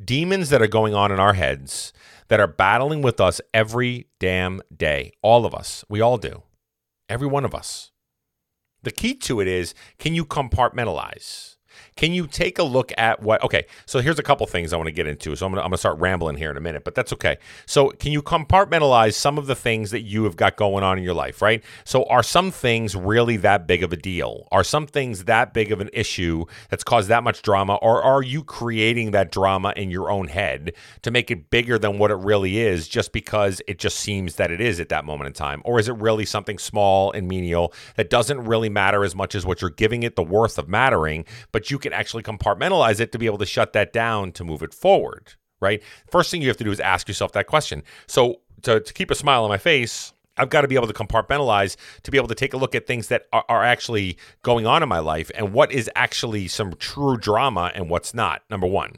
demons 0.03 0.49
that 0.49 0.61
are 0.61 0.67
going 0.67 0.93
on 0.93 1.11
in 1.11 1.19
our 1.19 1.33
heads 1.33 1.91
that 2.27 2.39
are 2.39 2.47
battling 2.47 3.01
with 3.01 3.19
us 3.19 3.41
every 3.53 4.07
damn 4.19 4.61
day. 4.75 5.13
All 5.21 5.45
of 5.45 5.53
us. 5.53 5.83
We 5.89 6.01
all 6.01 6.17
do. 6.17 6.43
Every 7.09 7.27
one 7.27 7.45
of 7.45 7.55
us. 7.55 7.91
The 8.83 8.91
key 8.91 9.15
to 9.15 9.41
it 9.41 9.47
is 9.47 9.73
can 9.97 10.13
you 10.13 10.25
compartmentalize? 10.25 11.56
Can 11.95 12.13
you 12.13 12.27
take 12.27 12.59
a 12.59 12.63
look 12.63 12.91
at 12.97 13.21
what? 13.21 13.43
Okay, 13.43 13.65
so 13.85 13.99
here's 13.99 14.19
a 14.19 14.23
couple 14.23 14.45
things 14.47 14.73
I 14.73 14.77
want 14.77 14.87
to 14.87 14.91
get 14.91 15.07
into. 15.07 15.35
So 15.35 15.45
I'm 15.45 15.53
I'm 15.53 15.63
gonna 15.63 15.77
start 15.77 15.99
rambling 15.99 16.37
here 16.37 16.51
in 16.51 16.57
a 16.57 16.61
minute, 16.61 16.83
but 16.83 16.95
that's 16.95 17.13
okay. 17.13 17.37
So 17.65 17.89
can 17.89 18.11
you 18.11 18.21
compartmentalize 18.21 19.13
some 19.13 19.37
of 19.37 19.47
the 19.47 19.55
things 19.55 19.91
that 19.91 20.01
you 20.01 20.23
have 20.25 20.35
got 20.35 20.55
going 20.55 20.83
on 20.83 20.97
in 20.97 21.03
your 21.03 21.13
life, 21.13 21.41
right? 21.41 21.63
So 21.83 22.03
are 22.05 22.23
some 22.23 22.51
things 22.51 22.95
really 22.95 23.37
that 23.37 23.67
big 23.67 23.83
of 23.83 23.91
a 23.93 23.97
deal? 23.97 24.47
Are 24.51 24.63
some 24.63 24.87
things 24.87 25.25
that 25.25 25.53
big 25.53 25.71
of 25.71 25.81
an 25.81 25.89
issue 25.93 26.45
that's 26.69 26.83
caused 26.83 27.09
that 27.09 27.23
much 27.23 27.41
drama, 27.41 27.75
or 27.75 28.01
are 28.03 28.21
you 28.21 28.43
creating 28.43 29.11
that 29.11 29.31
drama 29.31 29.73
in 29.75 29.89
your 29.89 30.09
own 30.11 30.27
head 30.27 30.73
to 31.01 31.11
make 31.11 31.31
it 31.31 31.49
bigger 31.49 31.77
than 31.79 31.97
what 31.97 32.11
it 32.11 32.17
really 32.17 32.59
is, 32.59 32.87
just 32.87 33.11
because 33.11 33.61
it 33.67 33.79
just 33.79 33.97
seems 33.97 34.35
that 34.35 34.51
it 34.51 34.61
is 34.61 34.79
at 34.79 34.89
that 34.89 35.05
moment 35.05 35.27
in 35.27 35.33
time, 35.33 35.61
or 35.65 35.79
is 35.79 35.87
it 35.87 35.95
really 35.95 36.25
something 36.25 36.57
small 36.57 37.11
and 37.11 37.27
menial 37.27 37.73
that 37.95 38.09
doesn't 38.09 38.43
really 38.45 38.69
matter 38.69 39.03
as 39.03 39.15
much 39.15 39.35
as 39.35 39.45
what 39.45 39.61
you're 39.61 39.69
giving 39.69 40.03
it 40.03 40.15
the 40.15 40.23
worth 40.23 40.57
of 40.57 40.67
mattering, 40.67 41.25
you 41.69 41.79
can 41.79 41.93
actually 41.93 42.23
compartmentalize 42.23 42.99
it 42.99 43.11
to 43.11 43.19
be 43.19 43.25
able 43.25 43.37
to 43.39 43.45
shut 43.45 43.73
that 43.73 43.93
down 43.93 44.31
to 44.33 44.43
move 44.43 44.61
it 44.61 44.73
forward, 44.73 45.33
right? 45.59 45.81
First 46.09 46.31
thing 46.31 46.41
you 46.41 46.47
have 46.47 46.57
to 46.57 46.63
do 46.63 46.71
is 46.71 46.79
ask 46.79 47.07
yourself 47.07 47.31
that 47.33 47.47
question. 47.47 47.83
So 48.07 48.41
to, 48.63 48.79
to 48.79 48.93
keep 48.93 49.11
a 49.11 49.15
smile 49.15 49.43
on 49.43 49.49
my 49.49 49.57
face, 49.57 50.13
I've 50.37 50.49
got 50.49 50.61
to 50.61 50.67
be 50.67 50.75
able 50.75 50.87
to 50.87 50.93
compartmentalize 50.93 51.75
to 52.03 52.11
be 52.11 52.17
able 52.17 52.27
to 52.27 52.35
take 52.35 52.53
a 52.53 52.57
look 52.57 52.75
at 52.75 52.85
things 52.85 53.07
that 53.07 53.25
are, 53.33 53.45
are, 53.49 53.63
actually 53.63 54.17
going 54.43 54.67
on 54.67 54.83
in 54.83 54.89
my 54.89 54.99
life 54.99 55.31
and 55.33 55.51
what 55.51 55.71
is 55.71 55.89
actually 55.95 56.47
some 56.47 56.73
true 56.73 57.17
drama 57.17 57.71
and 57.73 57.89
what's 57.89 58.13
not. 58.13 58.43
Number 58.49 58.67
one. 58.67 58.97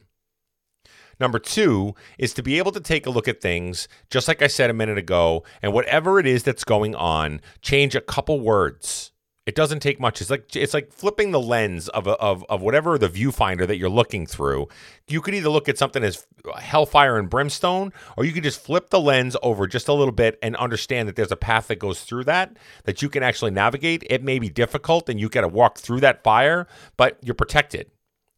Number 1.20 1.40
two 1.40 1.96
is 2.18 2.34
to 2.34 2.44
be 2.44 2.58
able 2.58 2.72
to 2.72 2.80
take 2.80 3.06
a 3.06 3.10
look 3.10 3.28
at 3.28 3.42
things, 3.42 3.88
just 4.10 4.28
like 4.28 4.42
I 4.42 4.48
said 4.48 4.70
a 4.70 4.74
minute 4.74 4.98
ago, 4.98 5.44
and 5.62 5.74
whatever 5.74 6.20
it 6.20 6.26
is 6.26 6.44
that's 6.44 6.64
going 6.64 6.96
on, 6.96 7.42
change 7.62 7.94
a 7.94 8.02
couple 8.02 8.40
words 8.40 9.12
it 9.50 9.56
doesn't 9.56 9.80
take 9.80 10.00
much. 10.00 10.22
It's 10.22 10.30
like 10.30 10.56
it's 10.56 10.76
like 10.76 10.94
flipping 10.94 11.32
the 11.32 11.40
lens 11.40 11.90
of 11.90 12.06
a, 12.06 12.12
of 12.18 12.46
of 12.50 12.62
whatever 12.62 13.00
the 13.00 13.10
viewfinder 13.10 13.66
that 13.66 13.78
you're 13.78 13.90
looking 13.90 14.28
through. 14.28 14.68
You 15.08 15.22
could 15.22 15.34
either 15.34 15.50
look 15.50 15.68
at 15.68 15.76
something 15.76 16.04
as 16.04 16.28
hellfire 16.60 17.18
and 17.18 17.28
brimstone, 17.28 17.92
or 18.16 18.26
you 18.26 18.32
could 18.32 18.44
just 18.44 18.62
flip 18.62 18.92
the 18.92 19.00
lens 19.00 19.36
over 19.42 19.66
just 19.66 19.88
a 19.88 19.94
little 19.94 20.12
bit 20.12 20.38
and 20.44 20.56
understand 20.58 21.10
that 21.10 21.16
there's 21.16 21.32
a 21.32 21.36
path 21.36 21.66
that 21.70 21.80
goes 21.80 22.04
through 22.04 22.26
that 22.26 22.58
that 22.84 23.02
you 23.02 23.10
can 23.10 23.24
actually 23.24 23.50
navigate. 23.50 24.04
It 24.08 24.24
may 24.24 24.38
be 24.38 24.50
difficult, 24.50 25.10
and 25.10 25.20
you 25.20 25.30
got 25.30 25.42
to 25.42 25.48
walk 25.48 25.80
through 25.80 26.02
that 26.02 26.24
fire, 26.24 26.68
but 26.96 27.18
you're 27.24 27.34
protected 27.34 27.90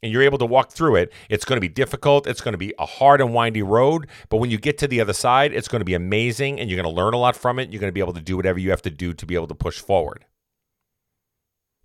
and 0.01 0.13
you're 0.13 0.23
able 0.23 0.37
to 0.37 0.45
walk 0.45 0.71
through 0.71 0.95
it, 0.95 1.11
it's 1.29 1.43
going 1.43 1.57
to 1.57 1.61
be 1.61 1.67
difficult. 1.69 2.25
It's 2.25 2.41
going 2.41 2.53
to 2.53 2.57
be 2.57 2.73
a 2.79 2.85
hard 2.85 3.19
and 3.21 3.33
windy 3.33 3.61
road. 3.61 4.07
But 4.29 4.37
when 4.37 4.49
you 4.49 4.57
get 4.57 4.77
to 4.79 4.87
the 4.87 5.01
other 5.01 5.13
side, 5.13 5.53
it's 5.53 5.67
going 5.67 5.81
to 5.81 5.85
be 5.85 5.93
amazing 5.93 6.59
and 6.59 6.69
you're 6.69 6.81
going 6.81 6.91
to 6.91 7.01
learn 7.01 7.13
a 7.13 7.17
lot 7.17 7.35
from 7.35 7.59
it. 7.59 7.69
You're 7.69 7.81
going 7.81 7.89
to 7.89 7.93
be 7.93 7.99
able 7.99 8.13
to 8.13 8.21
do 8.21 8.35
whatever 8.35 8.59
you 8.59 8.71
have 8.71 8.81
to 8.83 8.89
do 8.89 9.13
to 9.13 9.25
be 9.25 9.35
able 9.35 9.47
to 9.47 9.55
push 9.55 9.79
forward. 9.79 10.25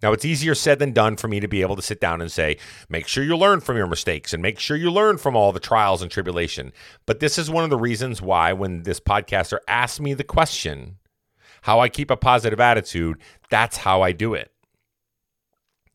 Now, 0.03 0.13
it's 0.13 0.27
easier 0.27 0.55
said 0.55 0.79
than 0.79 0.93
done 0.93 1.17
for 1.17 1.27
me 1.27 1.41
to 1.41 1.49
be 1.49 1.63
able 1.63 1.77
to 1.77 1.83
sit 1.83 2.01
down 2.01 2.21
and 2.21 2.31
say, 2.31 2.59
make 2.89 3.09
sure 3.09 3.25
you 3.25 3.37
learn 3.37 3.61
from 3.61 3.79
your 3.79 3.87
mistakes 3.87 4.35
and 4.35 4.43
make 4.43 4.59
sure 4.59 4.77
you 4.77 4.91
learn 4.91 5.17
from 5.17 5.35
all 5.35 5.53
the 5.53 5.61
trials 5.61 6.03
and 6.03 6.11
tribulation. 6.11 6.73
But 7.07 7.21
this 7.21 7.39
is 7.39 7.51
one 7.51 7.65
of 7.65 7.71
the 7.71 7.79
reasons 7.79 8.21
why, 8.21 8.53
when 8.53 8.83
this 8.83 9.01
podcaster 9.01 9.59
asked 9.67 10.01
me 10.01 10.13
the 10.13 10.23
question, 10.25 10.99
how 11.63 11.81
I 11.81 11.89
keep 11.89 12.11
a 12.11 12.17
positive 12.17 12.61
attitude, 12.61 13.21
that's 13.49 13.79
how 13.79 14.03
I 14.03 14.13
do 14.13 14.35
it. 14.35 14.53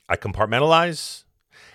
I 0.09 0.17
compartmentalize, 0.17 1.20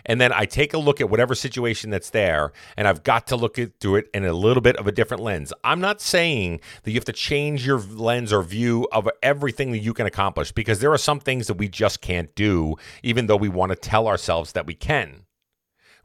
and 0.06 0.20
then 0.20 0.32
I 0.32 0.46
take 0.46 0.72
a 0.72 0.78
look 0.78 1.00
at 1.00 1.10
whatever 1.10 1.34
situation 1.34 1.90
that's 1.90 2.10
there, 2.10 2.52
and 2.76 2.88
I've 2.88 3.02
got 3.02 3.26
to 3.28 3.36
look 3.36 3.58
at, 3.58 3.78
through 3.80 3.96
it 3.96 4.10
in 4.14 4.24
a 4.24 4.32
little 4.32 4.62
bit 4.62 4.76
of 4.76 4.86
a 4.86 4.92
different 4.92 5.22
lens. 5.22 5.52
I'm 5.62 5.80
not 5.80 6.00
saying 6.00 6.60
that 6.84 6.90
you 6.90 6.96
have 6.96 7.04
to 7.04 7.12
change 7.12 7.66
your 7.66 7.78
lens 7.78 8.32
or 8.32 8.42
view 8.42 8.88
of 8.92 9.08
everything 9.22 9.72
that 9.72 9.78
you 9.78 9.92
can 9.92 10.06
accomplish 10.06 10.52
because 10.52 10.80
there 10.80 10.92
are 10.92 10.98
some 10.98 11.20
things 11.20 11.48
that 11.48 11.54
we 11.54 11.68
just 11.68 12.00
can't 12.00 12.34
do, 12.34 12.76
even 13.02 13.26
though 13.26 13.36
we 13.36 13.48
want 13.48 13.70
to 13.70 13.76
tell 13.76 14.08
ourselves 14.08 14.52
that 14.52 14.66
we 14.66 14.74
can. 14.74 15.24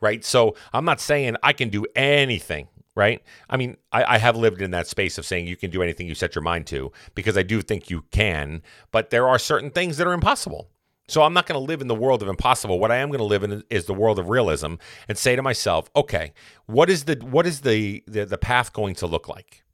Right. 0.01 0.25
So 0.25 0.55
I'm 0.73 0.83
not 0.83 0.99
saying 0.99 1.35
I 1.43 1.53
can 1.53 1.69
do 1.69 1.85
anything 1.95 2.67
right? 2.95 3.23
I 3.49 3.55
mean, 3.55 3.77
I, 3.91 4.15
I, 4.15 4.17
have 4.17 4.35
lived 4.35 4.61
in 4.61 4.71
that 4.71 4.85
space 4.85 5.17
of 5.17 5.25
saying 5.25 5.47
you 5.47 5.55
can 5.55 5.71
do 5.71 5.81
anything 5.81 6.07
you 6.07 6.15
set 6.15 6.35
your 6.35 6.41
mind 6.41 6.67
to 6.67 6.91
because 7.15 7.37
I 7.37 7.43
do 7.43 7.61
think 7.61 7.89
you 7.89 8.03
can, 8.11 8.61
but 8.91 9.11
there 9.11 9.29
are 9.29 9.39
certain 9.39 9.69
things 9.69 9.95
that 9.95 10.07
are 10.07 10.13
impossible. 10.13 10.69
So 11.11 11.23
I'm 11.23 11.33
not 11.33 11.45
going 11.45 11.59
to 11.59 11.65
live 11.65 11.81
in 11.81 11.89
the 11.89 11.95
world 11.95 12.21
of 12.21 12.29
impossible. 12.29 12.79
What 12.79 12.89
I 12.89 12.95
am 12.95 13.09
going 13.09 13.19
to 13.19 13.25
live 13.25 13.43
in 13.43 13.63
is 13.69 13.83
the 13.83 13.93
world 13.93 14.17
of 14.17 14.29
realism 14.29 14.75
and 15.09 15.17
say 15.17 15.35
to 15.35 15.41
myself, 15.41 15.89
okay, 15.93 16.31
what 16.67 16.89
is 16.89 17.03
the 17.03 17.15
what 17.15 17.45
is 17.45 17.61
the 17.61 18.01
the, 18.07 18.23
the 18.23 18.37
path 18.37 18.71
going 18.71 18.95
to 18.95 19.07
look 19.07 19.27
like? 19.27 19.65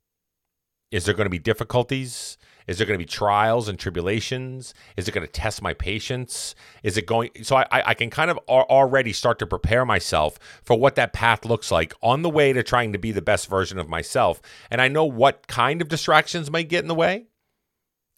Is 0.91 1.06
there 1.06 1.13
going 1.13 1.28
to 1.28 1.30
be 1.30 1.38
difficulties? 1.38 2.39
Is 2.65 2.80
there 2.80 2.88
going 2.88 3.00
to 3.00 3.06
be 3.06 3.08
trials 3.08 3.69
and 3.69 3.78
tribulations? 3.78 4.73
Is 4.97 5.08
it 5.08 5.12
going 5.12 5.28
to 5.28 5.32
test 5.32 5.62
my 5.62 5.73
patience? 5.73 6.56
Is 6.82 6.97
it 6.97 7.06
going? 7.06 7.30
So 7.43 7.58
I, 7.58 7.67
I 7.71 7.93
can 7.93 8.10
kind 8.10 8.32
of 8.32 8.39
already 8.50 9.13
start 9.13 9.38
to 9.38 9.45
prepare 9.45 9.86
myself 9.86 10.39
for 10.63 10.76
what 10.76 10.95
that 10.95 11.13
path 11.13 11.45
looks 11.45 11.71
like 11.71 11.93
on 12.02 12.23
the 12.23 12.32
way 12.32 12.52
to 12.52 12.63
trying 12.63 12.93
to 12.93 13.00
be 13.00 13.12
the 13.12 13.21
best 13.21 13.47
version 13.47 13.78
of 13.78 13.88
myself. 13.88 14.41
And 14.71 14.82
I 14.82 14.88
know 14.88 15.06
what 15.06 15.45
kind 15.45 15.84
of 15.84 15.88
distractions 15.88 16.50
might 16.50 16.67
get 16.67 16.84
in 16.84 16.88
the 16.88 16.95
way. 16.95 17.28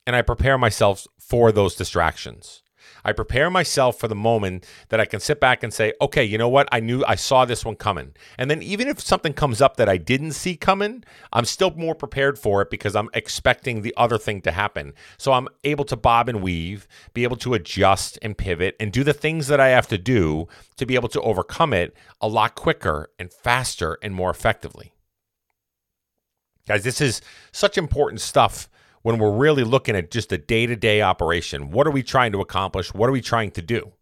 And 0.08 0.16
I 0.16 0.22
prepare 0.22 0.58
myself 0.58 1.06
for 1.20 1.52
those 1.52 1.76
distractions. 1.76 2.64
I 3.04 3.14
prepare 3.14 3.50
myself 3.50 4.00
for 4.00 4.08
the 4.08 4.16
moment 4.16 4.66
that 4.90 5.00
I 5.00 5.06
can 5.06 5.20
sit 5.20 5.40
back 5.40 5.64
and 5.64 5.74
say, 5.74 5.94
okay, 6.02 6.24
you 6.24 6.38
know 6.38 6.50
what? 6.50 6.68
I 6.72 6.80
knew 6.80 7.04
I 7.08 7.16
saw 7.16 7.46
this 7.46 7.66
one 7.66 7.76
coming. 7.76 8.14
And 8.38 8.50
then 8.50 8.62
even 8.62 8.88
if 8.88 9.00
something 9.00 9.34
comes 9.34 9.62
up 9.62 9.78
that 9.78 9.90
I 9.90 9.98
didn't 9.98 10.34
see 10.34 10.56
coming, 10.56 11.04
I'm 11.34 11.46
still 11.46 11.72
more 11.72 11.96
prepared 11.96 12.38
for 12.38 12.62
it 12.62 12.70
because 12.70 12.96
I'm 12.96 13.10
expecting 13.14 13.82
the 13.82 13.94
other 13.98 14.18
thing 14.18 14.42
to 14.42 14.52
happen. 14.52 14.94
So 15.18 15.34
I'm 15.34 15.48
able 15.64 15.86
to 15.86 15.96
bob 15.96 16.30
and 16.30 16.42
weave, 16.42 16.88
be 17.14 17.24
able 17.24 17.38
to 17.38 17.54
adjust 17.54 18.20
and 18.22 18.38
pivot 18.38 18.76
and 18.80 18.92
do 18.92 19.04
the 19.04 19.14
things 19.14 19.48
that 19.48 19.60
I 19.60 19.70
have 19.70 19.88
to 19.88 19.98
do 19.98 20.48
to 20.78 20.86
be 20.86 20.96
able 20.96 21.10
to 21.10 21.22
overcome 21.22 21.74
it 21.74 21.96
a 22.22 22.28
lot 22.28 22.56
quicker 22.56 23.10
and 23.18 23.32
faster 23.32 23.98
and 24.02 24.14
more 24.14 24.30
effectively. 24.30 24.94
Guys, 26.68 26.84
this 26.84 27.02
is 27.02 27.22
such 27.52 27.78
important 27.78 28.22
stuff 28.22 28.70
when 29.02 29.18
we're 29.18 29.36
really 29.36 29.64
looking 29.64 29.96
at 29.96 30.12
just 30.12 30.32
a 30.32 30.38
day 30.38 30.66
to 30.66 30.76
day 30.76 31.02
operation. 31.02 31.72
What 31.72 31.88
are 31.88 31.92
we 31.92 32.04
trying 32.04 32.32
to 32.34 32.42
accomplish? 32.42 32.94
What 32.94 33.10
are 33.10 33.14
we 33.14 33.22
trying 33.22 33.52
to 33.52 33.62
do? 33.62 33.94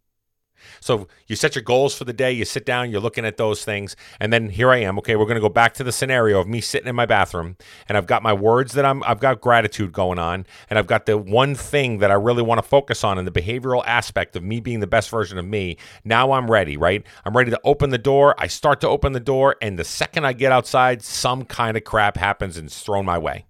So 0.79 1.07
you 1.27 1.35
set 1.35 1.55
your 1.55 1.63
goals 1.63 1.95
for 1.95 2.03
the 2.03 2.13
day, 2.13 2.31
you 2.31 2.45
sit 2.45 2.65
down, 2.65 2.91
you're 2.91 3.01
looking 3.01 3.25
at 3.25 3.37
those 3.37 3.63
things, 3.63 3.95
and 4.19 4.31
then 4.31 4.49
here 4.49 4.69
I 4.69 4.77
am. 4.77 4.97
Okay, 4.99 5.15
we're 5.15 5.25
going 5.25 5.35
to 5.35 5.41
go 5.41 5.49
back 5.49 5.73
to 5.75 5.83
the 5.83 5.91
scenario 5.91 6.39
of 6.39 6.47
me 6.47 6.61
sitting 6.61 6.87
in 6.87 6.95
my 6.95 7.05
bathroom, 7.05 7.57
and 7.87 7.97
I've 7.97 8.07
got 8.07 8.23
my 8.23 8.33
words 8.33 8.73
that 8.73 8.85
I'm, 8.85 9.03
I've 9.03 9.19
got 9.19 9.41
gratitude 9.41 9.91
going 9.91 10.19
on, 10.19 10.45
and 10.69 10.79
I've 10.79 10.87
got 10.87 11.05
the 11.05 11.17
one 11.17 11.55
thing 11.55 11.99
that 11.99 12.11
I 12.11 12.15
really 12.15 12.43
want 12.43 12.61
to 12.61 12.67
focus 12.67 13.03
on 13.03 13.17
in 13.17 13.25
the 13.25 13.31
behavioral 13.31 13.83
aspect 13.85 14.35
of 14.35 14.43
me 14.43 14.59
being 14.59 14.79
the 14.79 14.87
best 14.87 15.09
version 15.09 15.37
of 15.37 15.45
me. 15.45 15.77
Now 16.03 16.31
I'm 16.31 16.49
ready, 16.49 16.77
right? 16.77 17.05
I'm 17.25 17.35
ready 17.35 17.51
to 17.51 17.59
open 17.63 17.89
the 17.89 17.97
door. 17.97 18.35
I 18.37 18.47
start 18.47 18.81
to 18.81 18.87
open 18.87 19.13
the 19.13 19.19
door, 19.19 19.55
and 19.61 19.77
the 19.77 19.83
second 19.83 20.25
I 20.25 20.33
get 20.33 20.51
outside, 20.51 21.01
some 21.01 21.45
kind 21.45 21.77
of 21.77 21.83
crap 21.83 22.17
happens 22.17 22.57
and 22.57 22.67
it's 22.67 22.81
thrown 22.81 23.05
my 23.05 23.17
way. 23.17 23.46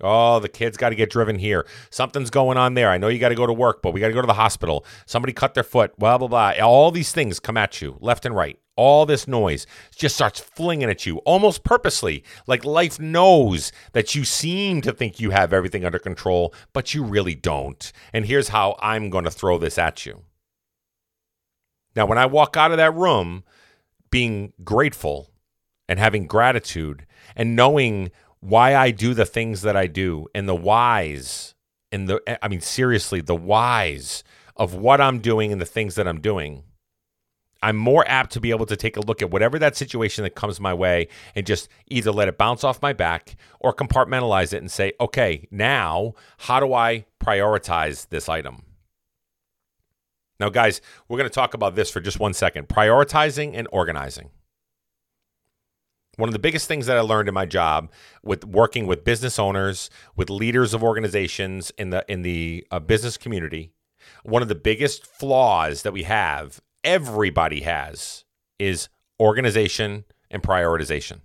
Oh, 0.00 0.38
the 0.38 0.48
kids 0.48 0.76
got 0.76 0.90
to 0.90 0.94
get 0.94 1.10
driven 1.10 1.38
here. 1.38 1.66
Something's 1.90 2.30
going 2.30 2.56
on 2.56 2.74
there. 2.74 2.90
I 2.90 2.98
know 2.98 3.08
you 3.08 3.18
got 3.18 3.30
to 3.30 3.34
go 3.34 3.46
to 3.46 3.52
work, 3.52 3.82
but 3.82 3.92
we 3.92 4.00
got 4.00 4.08
to 4.08 4.14
go 4.14 4.20
to 4.20 4.26
the 4.26 4.34
hospital. 4.34 4.84
Somebody 5.06 5.32
cut 5.32 5.54
their 5.54 5.64
foot, 5.64 5.98
blah, 5.98 6.18
blah, 6.18 6.28
blah. 6.28 6.54
All 6.62 6.90
these 6.90 7.12
things 7.12 7.40
come 7.40 7.56
at 7.56 7.82
you 7.82 7.96
left 8.00 8.24
and 8.24 8.34
right. 8.34 8.58
All 8.76 9.06
this 9.06 9.26
noise 9.26 9.66
just 9.96 10.14
starts 10.14 10.38
flinging 10.38 10.88
at 10.88 11.04
you 11.04 11.18
almost 11.18 11.64
purposely. 11.64 12.22
Like 12.46 12.64
life 12.64 13.00
knows 13.00 13.72
that 13.92 14.14
you 14.14 14.24
seem 14.24 14.82
to 14.82 14.92
think 14.92 15.18
you 15.18 15.30
have 15.30 15.52
everything 15.52 15.84
under 15.84 15.98
control, 15.98 16.54
but 16.72 16.94
you 16.94 17.02
really 17.02 17.34
don't. 17.34 17.92
And 18.12 18.24
here's 18.24 18.50
how 18.50 18.76
I'm 18.80 19.10
going 19.10 19.24
to 19.24 19.32
throw 19.32 19.58
this 19.58 19.78
at 19.78 20.06
you. 20.06 20.22
Now, 21.96 22.06
when 22.06 22.18
I 22.18 22.26
walk 22.26 22.56
out 22.56 22.70
of 22.70 22.76
that 22.76 22.94
room 22.94 23.42
being 24.10 24.52
grateful 24.62 25.30
and 25.88 25.98
having 25.98 26.28
gratitude 26.28 27.04
and 27.34 27.56
knowing 27.56 28.12
why 28.40 28.74
I 28.74 28.90
do 28.90 29.14
the 29.14 29.26
things 29.26 29.62
that 29.62 29.76
I 29.76 29.86
do 29.86 30.26
and 30.34 30.48
the 30.48 30.54
whys 30.54 31.54
and 31.90 32.08
the 32.08 32.44
I 32.44 32.48
mean 32.48 32.60
seriously 32.60 33.20
the 33.20 33.36
whys 33.36 34.22
of 34.56 34.74
what 34.74 35.00
I'm 35.00 35.18
doing 35.20 35.52
and 35.52 35.60
the 35.60 35.66
things 35.66 35.94
that 35.96 36.08
I'm 36.08 36.20
doing 36.20 36.64
I'm 37.62 37.76
more 37.76 38.04
apt 38.06 38.32
to 38.32 38.40
be 38.40 38.50
able 38.50 38.66
to 38.66 38.76
take 38.76 38.96
a 38.96 39.00
look 39.00 39.20
at 39.20 39.30
whatever 39.30 39.58
that 39.58 39.76
situation 39.76 40.22
that 40.22 40.36
comes 40.36 40.60
my 40.60 40.72
way 40.72 41.08
and 41.34 41.44
just 41.44 41.68
either 41.88 42.12
let 42.12 42.28
it 42.28 42.38
bounce 42.38 42.62
off 42.62 42.80
my 42.80 42.92
back 42.92 43.36
or 43.58 43.74
compartmentalize 43.74 44.52
it 44.52 44.58
and 44.58 44.70
say, 44.70 44.92
okay, 45.00 45.48
now 45.50 46.14
how 46.38 46.60
do 46.60 46.72
I 46.72 47.04
prioritize 47.20 48.08
this 48.10 48.28
item? 48.28 48.62
Now, 50.38 50.50
guys, 50.50 50.80
we're 51.08 51.18
going 51.18 51.28
to 51.28 51.34
talk 51.34 51.52
about 51.52 51.74
this 51.74 51.90
for 51.90 52.00
just 52.00 52.20
one 52.20 52.32
second 52.32 52.68
prioritizing 52.68 53.52
and 53.54 53.66
organizing. 53.72 54.30
One 56.18 56.28
of 56.28 56.32
the 56.32 56.40
biggest 56.40 56.66
things 56.66 56.86
that 56.86 56.96
I 56.96 57.00
learned 57.00 57.28
in 57.28 57.34
my 57.34 57.46
job 57.46 57.92
with 58.24 58.44
working 58.44 58.88
with 58.88 59.04
business 59.04 59.38
owners, 59.38 59.88
with 60.16 60.28
leaders 60.30 60.74
of 60.74 60.82
organizations 60.82 61.70
in 61.78 61.90
the 61.90 62.04
in 62.08 62.22
the 62.22 62.66
uh, 62.72 62.80
business 62.80 63.16
community, 63.16 63.70
one 64.24 64.42
of 64.42 64.48
the 64.48 64.56
biggest 64.56 65.06
flaws 65.06 65.82
that 65.82 65.92
we 65.92 66.02
have, 66.02 66.60
everybody 66.82 67.60
has, 67.60 68.24
is 68.58 68.88
organization 69.20 70.06
and 70.28 70.42
prioritization. 70.42 71.20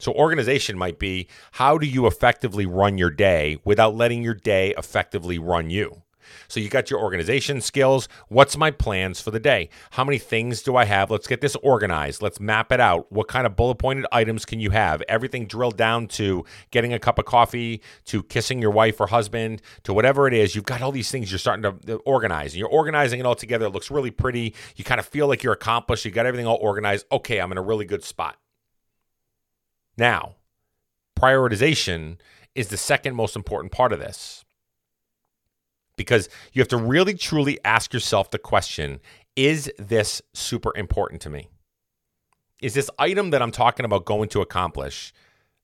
So, 0.00 0.12
organization 0.14 0.76
might 0.76 0.98
be 0.98 1.28
how 1.52 1.78
do 1.78 1.86
you 1.86 2.08
effectively 2.08 2.66
run 2.66 2.98
your 2.98 3.10
day 3.10 3.58
without 3.64 3.94
letting 3.94 4.24
your 4.24 4.34
day 4.34 4.74
effectively 4.76 5.38
run 5.38 5.70
you? 5.70 6.02
So 6.48 6.60
you 6.60 6.68
got 6.68 6.90
your 6.90 7.00
organization 7.00 7.60
skills. 7.60 8.08
What's 8.28 8.56
my 8.56 8.70
plans 8.70 9.20
for 9.20 9.30
the 9.30 9.40
day? 9.40 9.70
How 9.90 10.04
many 10.04 10.18
things 10.18 10.62
do 10.62 10.76
I 10.76 10.84
have? 10.84 11.10
Let's 11.10 11.26
get 11.26 11.40
this 11.40 11.56
organized. 11.56 12.22
Let's 12.22 12.40
map 12.40 12.72
it 12.72 12.80
out. 12.80 13.10
What 13.10 13.28
kind 13.28 13.46
of 13.46 13.56
bullet 13.56 13.76
pointed 13.76 14.06
items 14.12 14.44
can 14.44 14.60
you 14.60 14.70
have? 14.70 15.02
Everything 15.08 15.46
drilled 15.46 15.76
down 15.76 16.08
to 16.08 16.44
getting 16.70 16.92
a 16.92 16.98
cup 16.98 17.18
of 17.18 17.24
coffee, 17.24 17.82
to 18.06 18.22
kissing 18.22 18.60
your 18.60 18.70
wife 18.70 19.00
or 19.00 19.06
husband, 19.06 19.62
to 19.84 19.92
whatever 19.92 20.26
it 20.26 20.34
is. 20.34 20.54
You've 20.54 20.64
got 20.64 20.82
all 20.82 20.92
these 20.92 21.10
things 21.10 21.30
you're 21.30 21.38
starting 21.38 21.62
to 21.62 21.96
organize. 21.98 22.52
And 22.52 22.58
you're 22.58 22.68
organizing 22.68 23.20
it 23.20 23.26
all 23.26 23.34
together. 23.34 23.66
It 23.66 23.70
looks 23.70 23.90
really 23.90 24.10
pretty. 24.10 24.54
You 24.76 24.84
kind 24.84 24.98
of 24.98 25.06
feel 25.06 25.26
like 25.26 25.42
you're 25.42 25.52
accomplished. 25.52 26.04
You 26.04 26.10
got 26.10 26.26
everything 26.26 26.46
all 26.46 26.58
organized. 26.60 27.06
Okay, 27.12 27.40
I'm 27.40 27.52
in 27.52 27.58
a 27.58 27.62
really 27.62 27.84
good 27.84 28.04
spot. 28.04 28.36
Now, 29.96 30.36
prioritization 31.18 32.16
is 32.54 32.68
the 32.68 32.76
second 32.76 33.14
most 33.14 33.36
important 33.36 33.72
part 33.72 33.92
of 33.92 33.98
this 33.98 34.44
because 36.00 36.30
you 36.54 36.62
have 36.62 36.68
to 36.68 36.78
really 36.78 37.12
truly 37.12 37.58
ask 37.62 37.92
yourself 37.92 38.30
the 38.30 38.38
question 38.38 39.00
is 39.36 39.70
this 39.78 40.22
super 40.32 40.74
important 40.74 41.20
to 41.20 41.28
me? 41.28 41.50
Is 42.62 42.72
this 42.72 42.88
item 42.98 43.28
that 43.30 43.42
I'm 43.42 43.50
talking 43.50 43.84
about 43.84 44.06
going 44.06 44.30
to 44.30 44.40
accomplish 44.40 45.12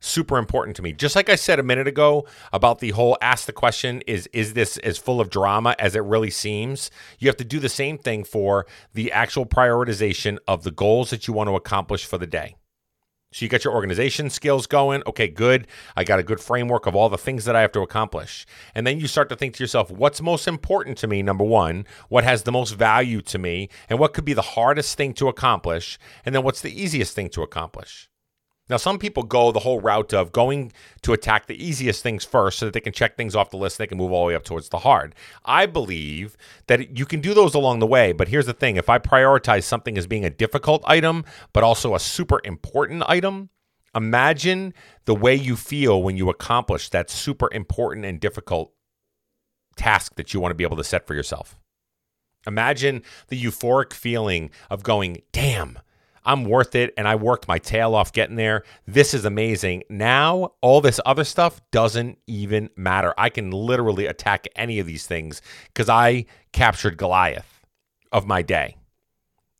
super 0.00 0.36
important 0.36 0.76
to 0.76 0.82
me? 0.82 0.92
Just 0.92 1.16
like 1.16 1.30
I 1.30 1.36
said 1.36 1.58
a 1.58 1.62
minute 1.62 1.88
ago 1.88 2.26
about 2.52 2.80
the 2.80 2.90
whole 2.90 3.16
ask 3.22 3.46
the 3.46 3.52
question 3.54 4.02
is 4.06 4.28
is 4.34 4.52
this 4.52 4.76
as 4.76 4.98
full 4.98 5.22
of 5.22 5.30
drama 5.30 5.74
as 5.78 5.96
it 5.96 6.04
really 6.04 6.28
seems? 6.28 6.90
You 7.18 7.28
have 7.28 7.38
to 7.38 7.44
do 7.44 7.58
the 7.58 7.70
same 7.70 7.96
thing 7.96 8.22
for 8.22 8.66
the 8.92 9.12
actual 9.12 9.46
prioritization 9.46 10.36
of 10.46 10.64
the 10.64 10.70
goals 10.70 11.08
that 11.08 11.26
you 11.26 11.32
want 11.32 11.48
to 11.48 11.56
accomplish 11.56 12.04
for 12.04 12.18
the 12.18 12.26
day. 12.26 12.56
So 13.36 13.44
you 13.44 13.50
got 13.50 13.64
your 13.64 13.74
organization 13.74 14.30
skills 14.30 14.66
going. 14.66 15.02
Okay, 15.06 15.28
good. 15.28 15.66
I 15.94 16.04
got 16.04 16.18
a 16.18 16.22
good 16.22 16.40
framework 16.40 16.86
of 16.86 16.96
all 16.96 17.10
the 17.10 17.18
things 17.18 17.44
that 17.44 17.54
I 17.54 17.60
have 17.60 17.72
to 17.72 17.82
accomplish. 17.82 18.46
And 18.74 18.86
then 18.86 18.98
you 18.98 19.06
start 19.06 19.28
to 19.28 19.36
think 19.36 19.52
to 19.56 19.62
yourself, 19.62 19.90
what's 19.90 20.22
most 20.22 20.48
important 20.48 20.96
to 20.98 21.06
me? 21.06 21.22
Number 21.22 21.44
one, 21.44 21.84
what 22.08 22.24
has 22.24 22.44
the 22.44 22.52
most 22.52 22.70
value 22.70 23.20
to 23.20 23.38
me? 23.38 23.68
And 23.90 23.98
what 23.98 24.14
could 24.14 24.24
be 24.24 24.32
the 24.32 24.40
hardest 24.40 24.96
thing 24.96 25.12
to 25.14 25.28
accomplish? 25.28 25.98
And 26.24 26.34
then 26.34 26.44
what's 26.44 26.62
the 26.62 26.82
easiest 26.82 27.14
thing 27.14 27.28
to 27.28 27.42
accomplish? 27.42 28.08
Now, 28.68 28.78
some 28.78 28.98
people 28.98 29.22
go 29.22 29.52
the 29.52 29.60
whole 29.60 29.80
route 29.80 30.12
of 30.12 30.32
going 30.32 30.72
to 31.02 31.12
attack 31.12 31.46
the 31.46 31.64
easiest 31.64 32.02
things 32.02 32.24
first 32.24 32.58
so 32.58 32.66
that 32.66 32.72
they 32.72 32.80
can 32.80 32.92
check 32.92 33.16
things 33.16 33.36
off 33.36 33.50
the 33.50 33.56
list. 33.56 33.78
They 33.78 33.86
can 33.86 33.98
move 33.98 34.10
all 34.10 34.24
the 34.24 34.28
way 34.28 34.34
up 34.34 34.42
towards 34.44 34.70
the 34.70 34.80
hard. 34.80 35.14
I 35.44 35.66
believe 35.66 36.36
that 36.66 36.98
you 36.98 37.06
can 37.06 37.20
do 37.20 37.32
those 37.32 37.54
along 37.54 37.78
the 37.78 37.86
way. 37.86 38.12
But 38.12 38.28
here's 38.28 38.46
the 38.46 38.52
thing 38.52 38.76
if 38.76 38.88
I 38.88 38.98
prioritize 38.98 39.62
something 39.62 39.96
as 39.96 40.08
being 40.08 40.24
a 40.24 40.30
difficult 40.30 40.82
item, 40.84 41.24
but 41.52 41.62
also 41.62 41.94
a 41.94 42.00
super 42.00 42.40
important 42.42 43.04
item, 43.06 43.50
imagine 43.94 44.74
the 45.04 45.14
way 45.14 45.34
you 45.36 45.54
feel 45.54 46.02
when 46.02 46.16
you 46.16 46.28
accomplish 46.28 46.88
that 46.90 47.08
super 47.08 47.48
important 47.52 48.04
and 48.04 48.18
difficult 48.18 48.72
task 49.76 50.16
that 50.16 50.34
you 50.34 50.40
want 50.40 50.50
to 50.50 50.56
be 50.56 50.64
able 50.64 50.76
to 50.76 50.84
set 50.84 51.06
for 51.06 51.14
yourself. 51.14 51.56
Imagine 52.46 53.02
the 53.28 53.40
euphoric 53.40 53.92
feeling 53.92 54.50
of 54.70 54.82
going, 54.82 55.22
damn. 55.32 55.78
I'm 56.26 56.44
worth 56.44 56.74
it 56.74 56.92
and 56.98 57.08
I 57.08 57.14
worked 57.14 57.48
my 57.48 57.58
tail 57.58 57.94
off 57.94 58.12
getting 58.12 58.36
there. 58.36 58.64
This 58.86 59.14
is 59.14 59.24
amazing. 59.24 59.84
Now, 59.88 60.52
all 60.60 60.80
this 60.80 61.00
other 61.06 61.24
stuff 61.24 61.60
doesn't 61.70 62.18
even 62.26 62.68
matter. 62.76 63.14
I 63.16 63.30
can 63.30 63.50
literally 63.50 64.06
attack 64.06 64.46
any 64.56 64.78
of 64.78 64.86
these 64.86 65.06
things 65.06 65.40
because 65.68 65.88
I 65.88 66.26
captured 66.52 66.98
Goliath 66.98 67.64
of 68.12 68.26
my 68.26 68.42
day. 68.42 68.76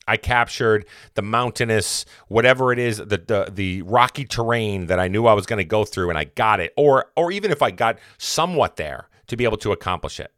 I 0.09 0.17
captured 0.17 0.87
the 1.15 1.23
mountainous, 1.23 2.05
whatever 2.29 2.73
it 2.73 2.79
is, 2.79 2.99
the, 2.99 3.05
the 3.19 3.51
the 3.53 3.83
rocky 3.83 4.25
terrain 4.25 4.87
that 4.87 5.01
I 5.01 5.09
knew 5.09 5.27
I 5.27 5.33
was 5.33 5.47
going 5.47 5.59
to 5.59 5.65
go 5.65 5.85
through, 5.85 6.11
and 6.11 6.19
I 6.19 6.25
got 6.25 6.61
it. 6.61 6.73
Or 6.77 7.07
or 7.17 7.33
even 7.33 7.51
if 7.51 7.61
I 7.61 7.73
got 7.73 7.99
somewhat 8.19 8.77
there 8.77 9.09
to 9.27 9.37
be 9.37 9.45
able 9.45 9.57
to 9.59 9.73
accomplish 9.73 10.21
it. 10.21 10.33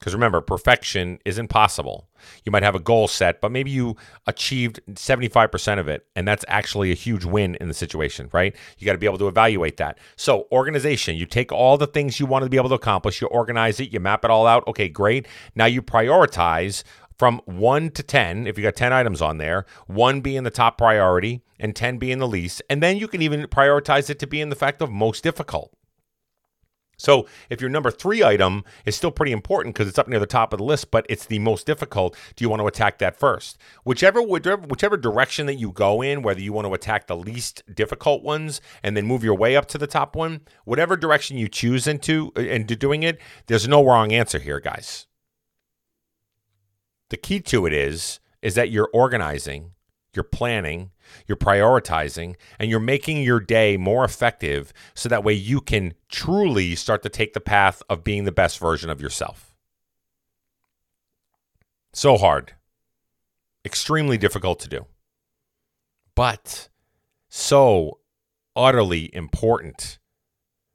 Because 0.00 0.14
remember, 0.14 0.40
perfection 0.40 1.18
isn't 1.26 1.48
possible. 1.48 2.08
You 2.44 2.50
might 2.50 2.62
have 2.62 2.74
a 2.74 2.80
goal 2.80 3.06
set, 3.06 3.42
but 3.42 3.52
maybe 3.52 3.70
you 3.70 3.96
achieved 4.26 4.80
75% 4.90 5.78
of 5.78 5.88
it, 5.88 6.06
and 6.16 6.26
that's 6.26 6.44
actually 6.48 6.90
a 6.90 6.94
huge 6.94 7.26
win 7.26 7.54
in 7.60 7.68
the 7.68 7.74
situation, 7.74 8.30
right? 8.32 8.56
You 8.78 8.86
got 8.86 8.92
to 8.92 8.98
be 8.98 9.06
able 9.06 9.18
to 9.18 9.28
evaluate 9.28 9.76
that. 9.76 9.98
So, 10.16 10.48
organization, 10.50 11.16
you 11.16 11.26
take 11.26 11.52
all 11.52 11.76
the 11.76 11.86
things 11.86 12.18
you 12.18 12.24
want 12.24 12.44
to 12.44 12.50
be 12.50 12.56
able 12.56 12.70
to 12.70 12.76
accomplish, 12.76 13.20
you 13.20 13.26
organize 13.28 13.78
it, 13.78 13.92
you 13.92 14.00
map 14.00 14.24
it 14.24 14.30
all 14.30 14.46
out. 14.46 14.66
Okay, 14.66 14.88
great. 14.88 15.28
Now 15.54 15.66
you 15.66 15.82
prioritize 15.82 16.82
from 17.18 17.42
1 17.44 17.90
to 17.90 18.02
10, 18.02 18.46
if 18.46 18.56
you 18.56 18.64
got 18.64 18.76
10 18.76 18.94
items 18.94 19.20
on 19.20 19.36
there, 19.36 19.66
1 19.86 20.22
being 20.22 20.44
the 20.44 20.50
top 20.50 20.78
priority 20.78 21.42
and 21.58 21.76
10 21.76 21.98
being 21.98 22.18
the 22.18 22.26
least. 22.26 22.62
And 22.70 22.82
then 22.82 22.96
you 22.96 23.06
can 23.06 23.20
even 23.20 23.42
prioritize 23.42 24.08
it 24.08 24.18
to 24.20 24.26
be 24.26 24.40
in 24.40 24.48
the 24.48 24.56
fact 24.56 24.80
of 24.80 24.90
most 24.90 25.22
difficult. 25.22 25.74
So 27.00 27.26
if 27.48 27.60
your 27.60 27.70
number 27.70 27.90
three 27.90 28.22
item 28.22 28.64
is 28.84 28.94
still 28.94 29.10
pretty 29.10 29.32
important 29.32 29.74
because 29.74 29.88
it's 29.88 29.98
up 29.98 30.08
near 30.08 30.20
the 30.20 30.26
top 30.26 30.52
of 30.52 30.58
the 30.58 30.64
list, 30.64 30.90
but 30.90 31.06
it's 31.08 31.26
the 31.26 31.38
most 31.38 31.66
difficult, 31.66 32.16
do 32.36 32.44
you 32.44 32.48
want 32.48 32.60
to 32.60 32.66
attack 32.66 32.98
that 32.98 33.18
first? 33.18 33.58
Whichever, 33.84 34.22
whichever 34.22 34.96
direction 34.96 35.46
that 35.46 35.54
you 35.54 35.72
go 35.72 36.02
in, 36.02 36.22
whether 36.22 36.40
you 36.40 36.52
want 36.52 36.66
to 36.66 36.74
attack 36.74 37.06
the 37.06 37.16
least 37.16 37.62
difficult 37.74 38.22
ones 38.22 38.60
and 38.82 38.96
then 38.96 39.06
move 39.06 39.24
your 39.24 39.34
way 39.34 39.56
up 39.56 39.66
to 39.66 39.78
the 39.78 39.86
top 39.86 40.14
one, 40.14 40.42
whatever 40.64 40.96
direction 40.96 41.36
you 41.36 41.48
choose 41.48 41.86
into 41.86 42.32
uh, 42.36 42.40
into 42.40 42.76
doing 42.76 43.02
it, 43.02 43.18
there's 43.46 43.66
no 43.66 43.84
wrong 43.84 44.12
answer 44.12 44.38
here, 44.38 44.60
guys. 44.60 45.06
The 47.08 47.16
key 47.16 47.40
to 47.40 47.66
it 47.66 47.72
is 47.72 48.20
is 48.42 48.54
that 48.54 48.70
you're 48.70 48.90
organizing, 48.92 49.72
you're 50.14 50.24
planning, 50.24 50.90
you're 51.26 51.36
prioritizing, 51.36 52.36
and 52.58 52.70
you're 52.70 52.80
making 52.80 53.22
your 53.22 53.40
day 53.40 53.76
more 53.76 54.04
effective 54.04 54.72
so 54.94 55.08
that 55.08 55.24
way 55.24 55.32
you 55.32 55.60
can 55.60 55.94
truly 56.08 56.74
start 56.74 57.02
to 57.02 57.08
take 57.08 57.32
the 57.32 57.40
path 57.40 57.82
of 57.88 58.04
being 58.04 58.24
the 58.24 58.32
best 58.32 58.58
version 58.58 58.90
of 58.90 59.00
yourself. 59.00 59.54
So 61.92 62.16
hard, 62.16 62.54
extremely 63.64 64.18
difficult 64.18 64.60
to 64.60 64.68
do, 64.68 64.86
but 66.14 66.68
so 67.28 67.98
utterly 68.56 69.14
important. 69.14 69.98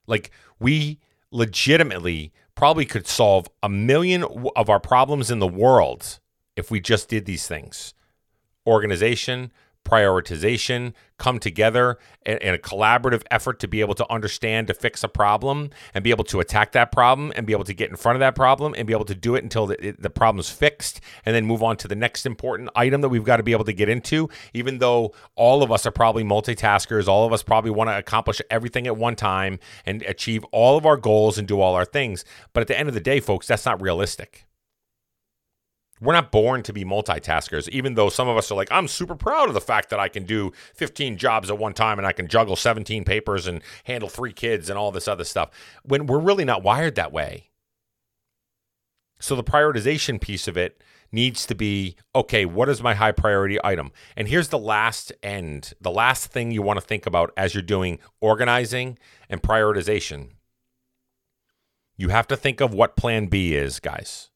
Like, 0.07 0.31
we 0.59 0.99
legitimately 1.31 2.31
probably 2.53 2.85
could 2.85 3.07
solve 3.07 3.49
a 3.61 3.67
million 3.67 4.23
of 4.55 4.69
our 4.69 4.79
problems 4.79 5.29
in 5.29 5.39
the 5.39 5.47
world 5.47 6.19
if 6.55 6.71
we 6.71 6.79
just 6.79 7.09
did 7.09 7.25
these 7.25 7.47
things 7.47 7.93
organization, 8.67 9.51
prioritization 9.85 10.93
come 11.17 11.39
together 11.39 11.97
in, 12.25 12.53
a 12.53 12.57
collaborative 12.57 13.21
effort 13.31 13.59
to 13.59 13.67
be 13.67 13.79
able 13.79 13.93
to 13.93 14.11
understand 14.11 14.67
to 14.67 14.73
fix 14.73 15.03
a 15.03 15.07
problem 15.07 15.69
and 15.93 16.03
be 16.03 16.09
able 16.09 16.23
to 16.23 16.39
attack 16.39 16.73
that 16.73 16.91
problem 16.91 17.31
and 17.35 17.45
be 17.45 17.53
able 17.53 17.63
to 17.63 17.73
get 17.73 17.89
in 17.89 17.95
front 17.95 18.15
of 18.17 18.19
that 18.19 18.35
problem 18.35 18.73
and 18.75 18.87
be 18.87 18.93
able 18.93 19.05
to 19.05 19.15
do 19.15 19.35
it 19.35 19.43
until 19.43 19.67
the, 19.67 19.95
the 19.97 20.09
problem's 20.09 20.49
fixed 20.49 20.99
and 21.25 21.35
then 21.35 21.45
move 21.45 21.63
on 21.63 21.77
to 21.77 21.87
the 21.87 21.95
next 21.95 22.25
important 22.25 22.67
item 22.75 22.99
that 23.01 23.09
we've 23.09 23.23
got 23.23 23.37
to 23.37 23.43
be 23.43 23.53
able 23.53 23.63
to 23.63 23.71
get 23.71 23.87
into 23.87 24.27
even 24.53 24.79
though 24.79 25.13
all 25.35 25.63
of 25.63 25.71
us 25.71 25.85
are 25.85 25.91
probably 25.91 26.23
multitaskers 26.23 27.07
all 27.07 27.25
of 27.25 27.31
us 27.31 27.43
probably 27.43 27.71
want 27.71 27.89
to 27.89 27.97
accomplish 27.97 28.41
everything 28.49 28.87
at 28.87 28.97
one 28.97 29.15
time 29.15 29.59
and 29.85 30.01
achieve 30.03 30.43
all 30.45 30.77
of 30.77 30.85
our 30.85 30.97
goals 30.97 31.37
and 31.37 31.47
do 31.47 31.61
all 31.61 31.75
our 31.75 31.85
things. 31.85 32.25
But 32.53 32.61
at 32.61 32.67
the 32.67 32.77
end 32.77 32.89
of 32.89 32.95
the 32.95 32.99
day 32.99 33.19
folks 33.19 33.47
that's 33.47 33.65
not 33.65 33.81
realistic 33.81 34.45
we're 36.01 36.13
not 36.13 36.31
born 36.31 36.61
to 36.63 36.73
be 36.73 36.83
multitaskers, 36.83 37.69
even 37.69 37.95
though 37.95 38.09
some 38.09 38.27
of 38.27 38.37
us 38.37 38.51
are 38.51 38.55
like, 38.55 38.71
I'm 38.71 38.87
super 38.87 39.15
proud 39.15 39.47
of 39.47 39.53
the 39.53 39.61
fact 39.61 39.89
that 39.89 39.99
I 39.99 40.09
can 40.09 40.25
do 40.25 40.51
15 40.73 41.17
jobs 41.17 41.49
at 41.49 41.57
one 41.57 41.73
time 41.73 41.97
and 41.97 42.07
I 42.07 42.11
can 42.11 42.27
juggle 42.27 42.55
17 42.55 43.05
papers 43.05 43.47
and 43.47 43.61
handle 43.85 44.09
three 44.09 44.33
kids 44.33 44.69
and 44.69 44.77
all 44.77 44.91
this 44.91 45.07
other 45.07 45.23
stuff. 45.23 45.51
When 45.83 46.05
we're 46.05 46.19
really 46.19 46.45
not 46.45 46.63
wired 46.63 46.95
that 46.95 47.13
way. 47.13 47.49
So 49.19 49.35
the 49.35 49.43
prioritization 49.43 50.19
piece 50.19 50.47
of 50.49 50.57
it 50.57 50.83
needs 51.11 51.45
to 51.45 51.55
be 51.55 51.95
okay, 52.13 52.45
what 52.45 52.67
is 52.67 52.83
my 52.83 52.93
high 52.93 53.13
priority 53.13 53.57
item? 53.63 53.91
And 54.17 54.27
here's 54.27 54.49
the 54.49 54.59
last 54.59 55.13
end, 55.23 55.73
the 55.79 55.91
last 55.91 56.27
thing 56.27 56.51
you 56.51 56.61
want 56.61 56.77
to 56.77 56.85
think 56.85 57.05
about 57.05 57.31
as 57.37 57.53
you're 57.53 57.63
doing 57.63 57.99
organizing 58.19 58.97
and 59.29 59.41
prioritization. 59.41 60.31
You 61.95 62.09
have 62.09 62.27
to 62.27 62.35
think 62.35 62.59
of 62.59 62.73
what 62.73 62.97
plan 62.97 63.27
B 63.27 63.55
is, 63.55 63.79
guys 63.79 64.29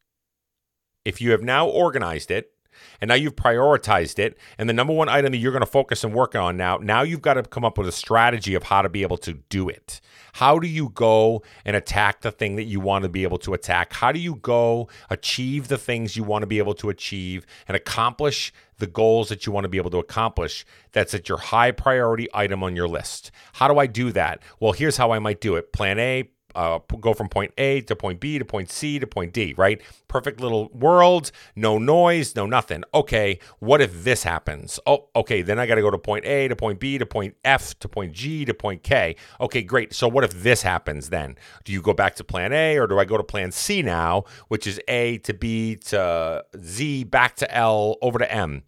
if 1.05 1.21
you 1.21 1.31
have 1.31 1.41
now 1.41 1.67
organized 1.67 2.31
it 2.31 2.53
and 3.01 3.09
now 3.09 3.15
you've 3.15 3.35
prioritized 3.35 4.19
it 4.19 4.37
and 4.57 4.69
the 4.69 4.73
number 4.73 4.93
one 4.93 5.09
item 5.09 5.31
that 5.31 5.37
you're 5.37 5.51
going 5.51 5.61
to 5.61 5.65
focus 5.65 6.03
and 6.03 6.13
work 6.13 6.35
on 6.35 6.57
now 6.57 6.77
now 6.77 7.01
you've 7.01 7.21
got 7.21 7.35
to 7.35 7.43
come 7.43 7.65
up 7.65 7.77
with 7.77 7.87
a 7.87 7.91
strategy 7.91 8.55
of 8.55 8.63
how 8.63 8.81
to 8.81 8.89
be 8.89 9.01
able 9.01 9.17
to 9.17 9.33
do 9.33 9.69
it. 9.69 10.01
How 10.33 10.59
do 10.59 10.67
you 10.67 10.89
go 10.89 11.43
and 11.65 11.75
attack 11.75 12.21
the 12.21 12.31
thing 12.31 12.55
that 12.55 12.63
you 12.63 12.79
want 12.79 13.03
to 13.03 13.09
be 13.09 13.23
able 13.23 13.39
to 13.39 13.53
attack? 13.53 13.93
How 13.93 14.11
do 14.11 14.19
you 14.19 14.35
go 14.35 14.87
achieve 15.09 15.67
the 15.67 15.77
things 15.77 16.15
you 16.15 16.23
want 16.23 16.43
to 16.43 16.47
be 16.47 16.59
able 16.59 16.75
to 16.75 16.89
achieve 16.89 17.45
and 17.67 17.75
accomplish 17.75 18.53
the 18.77 18.87
goals 18.87 19.29
that 19.29 19.45
you 19.45 19.51
want 19.51 19.65
to 19.65 19.69
be 19.69 19.77
able 19.77 19.89
to 19.91 19.97
accomplish 19.97 20.65
that's 20.91 21.13
at 21.13 21.27
your 21.27 21.39
high 21.39 21.71
priority 21.71 22.27
item 22.33 22.63
on 22.63 22.75
your 22.75 22.87
list? 22.87 23.31
How 23.53 23.67
do 23.67 23.77
i 23.77 23.87
do 23.87 24.11
that? 24.11 24.41
Well 24.59 24.73
here's 24.73 24.97
how 24.97 25.11
i 25.11 25.19
might 25.19 25.41
do 25.41 25.55
it. 25.55 25.73
Plan 25.73 25.99
a 25.99 26.29
uh, 26.55 26.79
go 26.99 27.13
from 27.13 27.29
point 27.29 27.53
A 27.57 27.81
to 27.81 27.95
point 27.95 28.19
B 28.19 28.39
to 28.39 28.45
point 28.45 28.69
C 28.69 28.99
to 28.99 29.07
point 29.07 29.33
D, 29.33 29.53
right? 29.57 29.81
Perfect 30.07 30.41
little 30.41 30.69
world, 30.69 31.31
no 31.55 31.77
noise, 31.77 32.35
no 32.35 32.45
nothing. 32.45 32.83
Okay, 32.93 33.39
what 33.59 33.81
if 33.81 34.03
this 34.03 34.23
happens? 34.23 34.79
Oh, 34.85 35.07
okay, 35.15 35.41
then 35.41 35.59
I 35.59 35.65
got 35.65 35.75
to 35.75 35.81
go 35.81 35.91
to 35.91 35.97
point 35.97 36.25
A 36.25 36.47
to 36.47 36.55
point 36.55 36.79
B 36.79 36.97
to 36.97 37.05
point 37.05 37.35
F 37.45 37.77
to 37.79 37.87
point 37.87 38.13
G 38.13 38.45
to 38.45 38.53
point 38.53 38.83
K. 38.83 39.15
Okay, 39.39 39.61
great. 39.61 39.93
So 39.93 40.07
what 40.07 40.23
if 40.23 40.43
this 40.43 40.61
happens 40.61 41.09
then? 41.09 41.35
Do 41.63 41.71
you 41.71 41.81
go 41.81 41.93
back 41.93 42.15
to 42.15 42.23
plan 42.23 42.53
A 42.53 42.77
or 42.77 42.87
do 42.87 42.99
I 42.99 43.05
go 43.05 43.17
to 43.17 43.23
plan 43.23 43.51
C 43.51 43.81
now, 43.81 44.25
which 44.47 44.67
is 44.67 44.79
A 44.87 45.19
to 45.19 45.33
B 45.33 45.75
to 45.87 46.43
Z, 46.59 47.03
back 47.05 47.35
to 47.37 47.55
L, 47.55 47.97
over 48.01 48.19
to 48.19 48.31
M? 48.31 48.63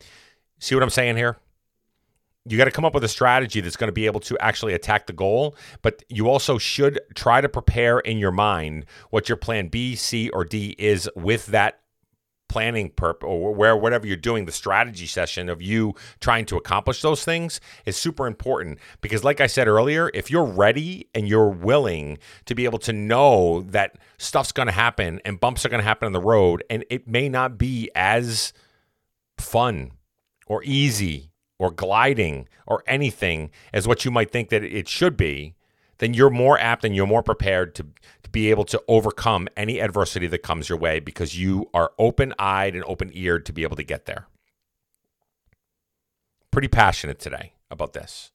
See 0.59 0.75
what 0.75 0.83
I'm 0.83 0.89
saying 0.89 1.17
here? 1.17 1.37
You 2.45 2.57
got 2.57 2.65
to 2.65 2.71
come 2.71 2.85
up 2.85 2.93
with 2.93 3.03
a 3.03 3.09
strategy 3.09 3.61
that's 3.61 3.75
going 3.75 3.87
to 3.87 3.93
be 3.93 4.05
able 4.07 4.19
to 4.21 4.37
actually 4.39 4.73
attack 4.73 5.07
the 5.07 5.13
goal, 5.13 5.55
but 5.81 6.03
you 6.09 6.27
also 6.27 6.57
should 6.57 6.99
try 7.13 7.39
to 7.39 7.49
prepare 7.49 7.99
in 7.99 8.17
your 8.17 8.31
mind 8.31 8.85
what 9.11 9.29
your 9.29 9.35
plan 9.35 9.67
B, 9.67 9.95
C, 9.95 10.29
or 10.29 10.43
D 10.43 10.75
is 10.79 11.09
with 11.15 11.47
that 11.47 11.81
planning 12.51 12.89
perp 12.89 13.23
or 13.23 13.55
where 13.55 13.77
whatever 13.77 14.05
you're 14.05 14.17
doing 14.17 14.43
the 14.43 14.51
strategy 14.51 15.05
session 15.05 15.47
of 15.47 15.61
you 15.61 15.93
trying 16.19 16.45
to 16.45 16.57
accomplish 16.57 17.01
those 17.01 17.23
things 17.23 17.61
is 17.85 17.95
super 17.95 18.27
important. 18.27 18.77
Because 18.99 19.23
like 19.23 19.39
I 19.39 19.47
said 19.47 19.69
earlier 19.69 20.11
if 20.13 20.29
you're 20.29 20.43
ready 20.43 21.07
and 21.15 21.29
you're 21.29 21.47
willing 21.47 22.17
to 22.47 22.53
be 22.53 22.65
able 22.65 22.79
to 22.79 22.91
know 22.91 23.61
that 23.69 23.97
stuff's 24.17 24.51
going 24.51 24.65
to 24.65 24.73
happen 24.73 25.21
and 25.23 25.39
bumps 25.39 25.65
are 25.65 25.69
going 25.69 25.79
to 25.79 25.87
happen 25.87 26.07
on 26.07 26.11
the 26.11 26.19
road 26.19 26.61
and 26.69 26.83
it 26.89 27.07
may 27.07 27.29
not 27.29 27.57
be 27.57 27.89
as 27.95 28.51
fun 29.37 29.91
or 30.45 30.61
easy 30.65 31.30
or 31.61 31.69
gliding 31.69 32.49
or 32.65 32.83
anything 32.87 33.51
as 33.71 33.87
what 33.87 34.03
you 34.03 34.09
might 34.09 34.31
think 34.31 34.49
that 34.49 34.63
it 34.63 34.89
should 34.89 35.15
be, 35.15 35.53
then 35.99 36.11
you're 36.11 36.31
more 36.31 36.57
apt 36.57 36.83
and 36.83 36.95
you're 36.95 37.05
more 37.05 37.21
prepared 37.21 37.75
to, 37.75 37.83
to 38.23 38.29
be 38.31 38.49
able 38.49 38.65
to 38.65 38.81
overcome 38.87 39.47
any 39.55 39.79
adversity 39.79 40.25
that 40.25 40.41
comes 40.41 40.69
your 40.69 40.77
way 40.79 40.99
because 40.99 41.37
you 41.37 41.69
are 41.71 41.91
open 41.99 42.33
eyed 42.39 42.73
and 42.73 42.83
open 42.85 43.11
eared 43.13 43.45
to 43.45 43.53
be 43.53 43.61
able 43.61 43.75
to 43.75 43.83
get 43.83 44.07
there. 44.07 44.25
Pretty 46.49 46.67
passionate 46.67 47.19
today 47.19 47.53
about 47.69 47.93
this 47.93 48.31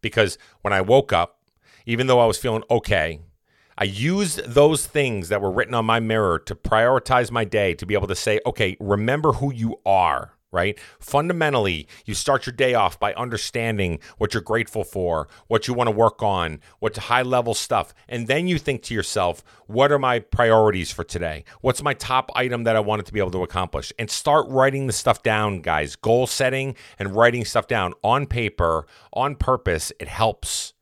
because 0.00 0.38
when 0.62 0.72
I 0.72 0.80
woke 0.80 1.12
up, 1.12 1.40
even 1.86 2.06
though 2.06 2.20
I 2.20 2.26
was 2.26 2.38
feeling 2.38 2.62
okay, 2.70 3.18
I 3.76 3.82
used 3.82 4.44
those 4.44 4.86
things 4.86 5.28
that 5.28 5.40
were 5.40 5.50
written 5.50 5.74
on 5.74 5.84
my 5.84 5.98
mirror 5.98 6.38
to 6.38 6.54
prioritize 6.54 7.32
my 7.32 7.44
day 7.44 7.74
to 7.74 7.84
be 7.84 7.94
able 7.94 8.06
to 8.06 8.14
say, 8.14 8.38
okay, 8.46 8.76
remember 8.78 9.32
who 9.32 9.52
you 9.52 9.80
are 9.84 10.33
right? 10.54 10.78
Fundamentally, 11.00 11.86
you 12.06 12.14
start 12.14 12.46
your 12.46 12.54
day 12.54 12.72
off 12.72 12.98
by 12.98 13.12
understanding 13.14 13.98
what 14.16 14.32
you're 14.32 14.42
grateful 14.42 14.84
for, 14.84 15.28
what 15.48 15.68
you 15.68 15.74
want 15.74 15.88
to 15.88 15.94
work 15.94 16.22
on, 16.22 16.60
what's 16.78 16.96
high 16.98 17.22
level 17.22 17.52
stuff. 17.52 17.92
And 18.08 18.28
then 18.28 18.46
you 18.46 18.58
think 18.58 18.82
to 18.84 18.94
yourself, 18.94 19.42
what 19.66 19.92
are 19.92 19.98
my 19.98 20.20
priorities 20.20 20.92
for 20.92 21.04
today? 21.04 21.44
What's 21.60 21.82
my 21.82 21.92
top 21.92 22.30
item 22.34 22.64
that 22.64 22.76
I 22.76 22.80
wanted 22.80 23.06
to 23.06 23.12
be 23.12 23.18
able 23.18 23.32
to 23.32 23.42
accomplish? 23.42 23.92
And 23.98 24.10
start 24.10 24.46
writing 24.48 24.86
the 24.86 24.92
stuff 24.92 25.22
down, 25.22 25.60
guys. 25.60 25.96
Goal 25.96 26.26
setting 26.26 26.76
and 26.98 27.14
writing 27.14 27.44
stuff 27.44 27.66
down 27.66 27.92
on 28.02 28.26
paper, 28.26 28.86
on 29.12 29.34
purpose, 29.34 29.92
it 29.98 30.08
helps. 30.08 30.72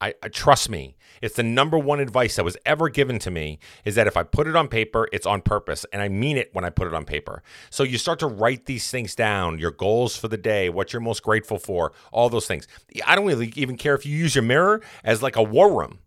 I, 0.00 0.14
I, 0.22 0.28
trust 0.28 0.70
me. 0.70 0.96
It's 1.20 1.36
the 1.36 1.42
number 1.42 1.78
one 1.78 2.00
advice 2.00 2.36
that 2.36 2.44
was 2.44 2.56
ever 2.64 2.88
given 2.88 3.18
to 3.20 3.30
me 3.30 3.58
is 3.84 3.94
that 3.94 4.06
if 4.06 4.16
I 4.16 4.22
put 4.22 4.46
it 4.46 4.56
on 4.56 4.68
paper, 4.68 5.08
it's 5.12 5.26
on 5.26 5.42
purpose, 5.42 5.84
and 5.92 6.00
I 6.00 6.08
mean 6.08 6.36
it 6.36 6.50
when 6.52 6.64
I 6.64 6.70
put 6.70 6.86
it 6.86 6.94
on 6.94 7.04
paper. 7.04 7.42
So 7.68 7.82
you 7.82 7.98
start 7.98 8.18
to 8.20 8.26
write 8.26 8.66
these 8.66 8.90
things 8.90 9.14
down, 9.14 9.58
your 9.58 9.70
goals 9.70 10.16
for 10.16 10.28
the 10.28 10.38
day, 10.38 10.70
what 10.70 10.92
you're 10.92 11.00
most 11.00 11.22
grateful 11.22 11.58
for, 11.58 11.92
all 12.12 12.30
those 12.30 12.46
things. 12.46 12.66
I 13.06 13.14
don't 13.14 13.26
really 13.26 13.52
even 13.56 13.76
care 13.76 13.94
if 13.94 14.06
you 14.06 14.16
use 14.16 14.34
your 14.34 14.44
mirror 14.44 14.80
as 15.04 15.22
like 15.22 15.36
a 15.36 15.42
war 15.42 15.78
room. 15.78 15.98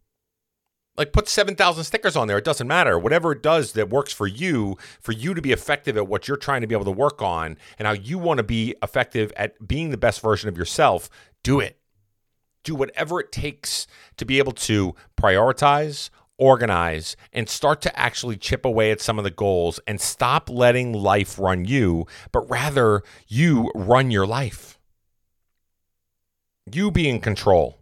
Like 0.96 1.12
put 1.12 1.28
7,000 1.28 1.84
stickers 1.84 2.16
on 2.16 2.28
there. 2.28 2.38
It 2.38 2.44
doesn't 2.44 2.68
matter. 2.68 3.00
Whatever 3.00 3.32
it 3.32 3.42
does 3.42 3.74
that 3.74 3.90
works 3.90 4.14
for 4.14 4.28
you, 4.28 4.78
for 5.02 5.12
you 5.12 5.34
to 5.34 5.42
be 5.42 5.52
effective 5.52 5.98
at 5.98 6.08
what 6.08 6.28
you're 6.28 6.38
trying 6.38 6.62
to 6.62 6.68
be 6.68 6.76
able 6.76 6.86
to 6.86 6.92
work 6.92 7.20
on 7.20 7.58
and 7.80 7.88
how 7.88 7.94
you 7.94 8.20
want 8.20 8.38
to 8.38 8.44
be 8.44 8.76
effective 8.84 9.34
at 9.36 9.68
being 9.68 9.90
the 9.90 9.98
best 9.98 10.22
version 10.22 10.50
of 10.50 10.58
yourself, 10.58 11.10
do 11.42 11.60
it 11.60 11.80
do 12.64 12.76
whatever 12.76 13.20
it 13.20 13.32
takes 13.32 13.88
to 14.18 14.26
be 14.26 14.38
able 14.38 14.54
to 14.54 14.96
prioritize, 15.18 16.10
organize, 16.38 17.16
and 17.32 17.48
start 17.48 17.82
to 17.82 18.00
actually 18.00 18.38
chip 18.38 18.66
away 18.66 18.92
at 18.92 19.02
some 19.02 19.18
of 19.18 19.24
the 19.24 19.32
goals 19.32 19.80
and 19.86 20.02
stop 20.02 20.50
letting 20.50 20.94
life 20.94 21.38
run 21.38 21.66
you, 21.66 22.06
but 22.32 22.50
rather 22.50 23.04
you 23.28 23.72
run 23.76 24.12
your 24.12 24.26
life. 24.26 24.80
You 26.72 26.92
be 26.92 27.10
in 27.10 27.20
control. 27.20 27.78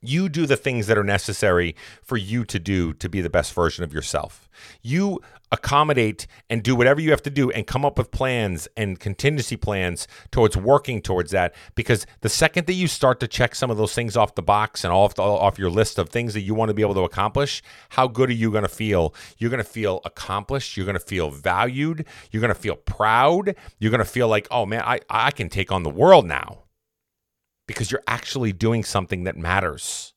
You 0.00 0.28
do 0.28 0.46
the 0.46 0.56
things 0.56 0.86
that 0.86 0.98
are 0.98 1.04
necessary 1.04 1.74
for 2.02 2.16
you 2.16 2.44
to 2.44 2.58
do 2.58 2.92
to 2.94 3.08
be 3.08 3.20
the 3.20 3.30
best 3.30 3.52
version 3.52 3.82
of 3.82 3.92
yourself. 3.92 4.48
You 4.80 5.20
accommodate 5.52 6.26
and 6.50 6.62
do 6.62 6.74
whatever 6.76 7.00
you 7.00 7.10
have 7.10 7.22
to 7.22 7.30
do 7.30 7.50
and 7.50 7.66
come 7.66 7.84
up 7.84 7.98
with 7.98 8.10
plans 8.10 8.68
and 8.76 9.00
contingency 9.00 9.56
plans 9.56 10.06
towards 10.30 10.56
working 10.56 11.00
towards 11.00 11.30
that. 11.30 11.54
Because 11.74 12.06
the 12.20 12.28
second 12.28 12.66
that 12.66 12.74
you 12.74 12.86
start 12.86 13.20
to 13.20 13.28
check 13.28 13.54
some 13.54 13.70
of 13.70 13.76
those 13.76 13.94
things 13.94 14.16
off 14.16 14.34
the 14.34 14.42
box 14.42 14.84
and 14.84 14.92
off 14.92 15.14
the, 15.14 15.22
off 15.22 15.58
your 15.58 15.70
list 15.70 15.98
of 15.98 16.08
things 16.08 16.34
that 16.34 16.40
you 16.40 16.54
want 16.54 16.68
to 16.68 16.74
be 16.74 16.82
able 16.82 16.94
to 16.94 17.04
accomplish 17.04 17.62
how 17.90 18.06
good 18.06 18.30
are 18.30 18.34
you 18.34 18.50
going 18.50 18.62
to 18.62 18.68
feel? 18.68 19.14
You're 19.38 19.50
going 19.50 19.62
to 19.62 19.68
feel 19.68 20.00
accomplished. 20.04 20.76
You're 20.76 20.86
going 20.86 20.94
to 20.94 21.00
feel 21.00 21.30
valued. 21.30 22.06
You're 22.30 22.40
going 22.40 22.54
to 22.54 22.60
feel 22.60 22.76
proud. 22.76 23.54
You're 23.78 23.90
going 23.90 23.98
to 23.98 24.04
feel 24.04 24.28
like 24.28 24.46
oh 24.50 24.66
man 24.66 24.82
I 24.84 25.00
I 25.08 25.30
can 25.30 25.48
take 25.48 25.72
on 25.72 25.82
the 25.82 25.90
world 25.90 26.26
now. 26.26 26.64
Because 27.66 27.90
you're 27.90 28.02
actually 28.06 28.52
doing 28.52 28.82
something 28.82 29.24
that 29.24 29.36
matters. 29.36 30.14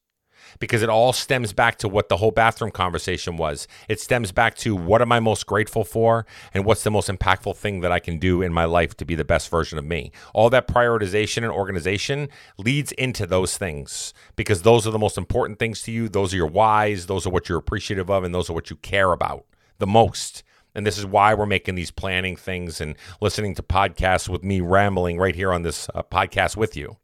Because 0.61 0.81
it 0.81 0.89
all 0.89 1.11
stems 1.11 1.51
back 1.51 1.77
to 1.79 1.89
what 1.89 2.07
the 2.07 2.17
whole 2.17 2.31
bathroom 2.31 2.71
conversation 2.71 3.35
was. 3.35 3.67
It 3.89 3.99
stems 3.99 4.31
back 4.31 4.55
to 4.59 4.75
what 4.75 5.01
am 5.01 5.11
I 5.11 5.19
most 5.19 5.45
grateful 5.45 5.83
for 5.83 6.25
and 6.53 6.63
what's 6.63 6.83
the 6.83 6.91
most 6.91 7.09
impactful 7.09 7.57
thing 7.57 7.81
that 7.81 7.91
I 7.91 7.99
can 7.99 8.17
do 8.17 8.41
in 8.41 8.53
my 8.53 8.65
life 8.65 8.95
to 8.97 9.05
be 9.05 9.15
the 9.15 9.25
best 9.25 9.49
version 9.49 9.77
of 9.77 9.83
me. 9.83 10.11
All 10.33 10.49
that 10.51 10.69
prioritization 10.69 11.37
and 11.37 11.51
organization 11.51 12.29
leads 12.57 12.93
into 12.93 13.25
those 13.25 13.57
things 13.57 14.13
because 14.37 14.61
those 14.61 14.87
are 14.87 14.91
the 14.91 14.99
most 14.99 15.17
important 15.17 15.59
things 15.59 15.81
to 15.83 15.91
you. 15.91 16.07
Those 16.07 16.33
are 16.33 16.37
your 16.37 16.47
whys, 16.47 17.07
those 17.07 17.27
are 17.27 17.31
what 17.31 17.49
you're 17.49 17.57
appreciative 17.57 18.09
of, 18.09 18.23
and 18.23 18.33
those 18.33 18.49
are 18.49 18.53
what 18.53 18.69
you 18.69 18.77
care 18.77 19.11
about 19.11 19.45
the 19.79 19.87
most. 19.87 20.43
And 20.73 20.85
this 20.85 20.97
is 20.97 21.05
why 21.05 21.33
we're 21.33 21.45
making 21.45 21.75
these 21.75 21.91
planning 21.91 22.35
things 22.35 22.79
and 22.79 22.95
listening 23.19 23.55
to 23.55 23.63
podcasts 23.63 24.29
with 24.29 24.43
me 24.43 24.61
rambling 24.61 25.17
right 25.17 25.35
here 25.35 25.51
on 25.51 25.63
this 25.63 25.89
uh, 25.93 26.03
podcast 26.03 26.55
with 26.55 26.77
you. 26.77 26.97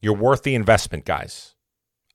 You're 0.00 0.16
worth 0.16 0.42
the 0.42 0.54
investment, 0.54 1.04
guys. 1.04 1.54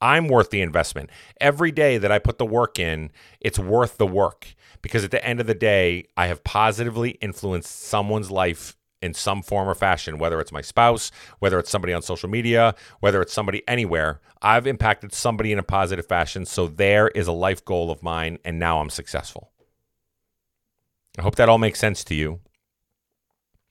I'm 0.02 0.28
worth 0.28 0.50
the 0.50 0.62
investment. 0.62 1.10
Every 1.40 1.72
day 1.72 1.98
that 1.98 2.12
I 2.12 2.20
put 2.20 2.38
the 2.38 2.46
work 2.46 2.80
in, 2.80 3.12
it's 3.40 3.58
worth 3.58 3.98
the 3.98 4.08
work 4.08 4.54
because 4.82 5.04
at 5.04 5.12
the 5.12 5.26
end 5.26 5.40
of 5.40 5.48
the 5.48 5.56
day, 5.56 6.06
I 6.18 6.28
have 6.28 6.44
positively 6.44 7.12
influenced 7.22 7.84
someone's 7.86 8.30
life 8.30 8.76
in 9.02 9.14
some 9.14 9.42
form 9.42 9.70
or 9.70 9.76
fashion, 9.76 10.18
whether 10.18 10.40
it's 10.42 10.52
my 10.52 10.62
spouse, 10.62 11.12
whether 11.40 11.60
it's 11.60 11.70
somebody 11.70 11.94
on 11.94 12.02
social 12.02 12.30
media, 12.30 12.76
whether 13.00 13.22
it's 13.22 13.34
somebody 13.34 13.62
anywhere. 13.68 14.20
I've 14.42 14.68
impacted 14.68 15.14
somebody 15.14 15.52
in 15.52 15.60
a 15.60 15.64
positive 15.64 16.08
fashion. 16.08 16.46
So 16.46 16.68
there 16.68 17.08
is 17.10 17.28
a 17.28 17.32
life 17.32 17.64
goal 17.64 17.92
of 17.92 18.04
mine, 18.04 18.40
and 18.44 18.60
now 18.60 18.80
I'm 18.80 18.90
successful. 18.90 19.52
I 21.18 21.22
hope 21.22 21.36
that 21.36 21.50
all 21.50 21.58
makes 21.58 21.80
sense 21.80 22.04
to 22.06 22.16
you. 22.16 22.42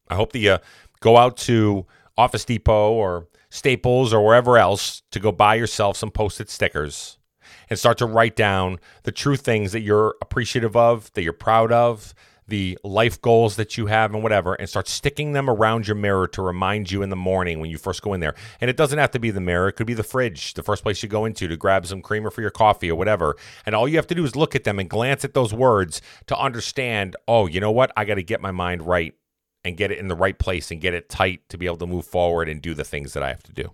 I 0.08 0.14
hope 0.14 0.32
that 0.32 0.38
you 0.38 0.58
go 1.00 1.16
out 1.16 1.36
to 1.38 1.86
Office 2.16 2.44
Depot 2.44 2.92
or 2.92 3.28
Staples 3.54 4.12
or 4.12 4.26
wherever 4.26 4.58
else 4.58 5.02
to 5.12 5.20
go 5.20 5.30
buy 5.30 5.54
yourself 5.54 5.96
some 5.96 6.10
post 6.10 6.40
it 6.40 6.50
stickers 6.50 7.18
and 7.70 7.78
start 7.78 7.98
to 7.98 8.04
write 8.04 8.34
down 8.34 8.80
the 9.04 9.12
true 9.12 9.36
things 9.36 9.70
that 9.70 9.82
you're 9.82 10.16
appreciative 10.20 10.76
of, 10.76 11.12
that 11.12 11.22
you're 11.22 11.32
proud 11.32 11.70
of, 11.70 12.14
the 12.48 12.76
life 12.82 13.22
goals 13.22 13.54
that 13.54 13.78
you 13.78 13.86
have 13.86 14.12
and 14.12 14.24
whatever, 14.24 14.54
and 14.54 14.68
start 14.68 14.88
sticking 14.88 15.34
them 15.34 15.48
around 15.48 15.86
your 15.86 15.94
mirror 15.94 16.26
to 16.26 16.42
remind 16.42 16.90
you 16.90 17.00
in 17.02 17.10
the 17.10 17.16
morning 17.16 17.60
when 17.60 17.70
you 17.70 17.78
first 17.78 18.02
go 18.02 18.12
in 18.12 18.18
there. 18.18 18.34
And 18.60 18.68
it 18.68 18.76
doesn't 18.76 18.98
have 18.98 19.12
to 19.12 19.20
be 19.20 19.30
the 19.30 19.40
mirror, 19.40 19.68
it 19.68 19.74
could 19.74 19.86
be 19.86 19.94
the 19.94 20.02
fridge, 20.02 20.54
the 20.54 20.64
first 20.64 20.82
place 20.82 21.00
you 21.04 21.08
go 21.08 21.24
into 21.24 21.46
to 21.46 21.56
grab 21.56 21.86
some 21.86 22.02
creamer 22.02 22.32
for 22.32 22.40
your 22.40 22.50
coffee 22.50 22.90
or 22.90 22.96
whatever. 22.96 23.36
And 23.64 23.76
all 23.76 23.86
you 23.86 23.96
have 23.98 24.08
to 24.08 24.16
do 24.16 24.24
is 24.24 24.34
look 24.34 24.56
at 24.56 24.64
them 24.64 24.80
and 24.80 24.90
glance 24.90 25.24
at 25.24 25.32
those 25.32 25.54
words 25.54 26.02
to 26.26 26.36
understand, 26.36 27.14
oh, 27.28 27.46
you 27.46 27.60
know 27.60 27.70
what? 27.70 27.92
I 27.96 28.04
got 28.04 28.16
to 28.16 28.24
get 28.24 28.40
my 28.40 28.50
mind 28.50 28.82
right 28.82 29.14
and 29.64 29.76
get 29.76 29.90
it 29.90 29.98
in 29.98 30.08
the 30.08 30.14
right 30.14 30.38
place 30.38 30.70
and 30.70 30.80
get 30.80 30.94
it 30.94 31.08
tight 31.08 31.48
to 31.48 31.58
be 31.58 31.66
able 31.66 31.76
to 31.78 31.86
move 31.86 32.06
forward 32.06 32.48
and 32.48 32.60
do 32.60 32.74
the 32.74 32.84
things 32.84 33.12
that 33.14 33.22
I 33.22 33.28
have 33.28 33.42
to 33.44 33.52
do. 33.52 33.72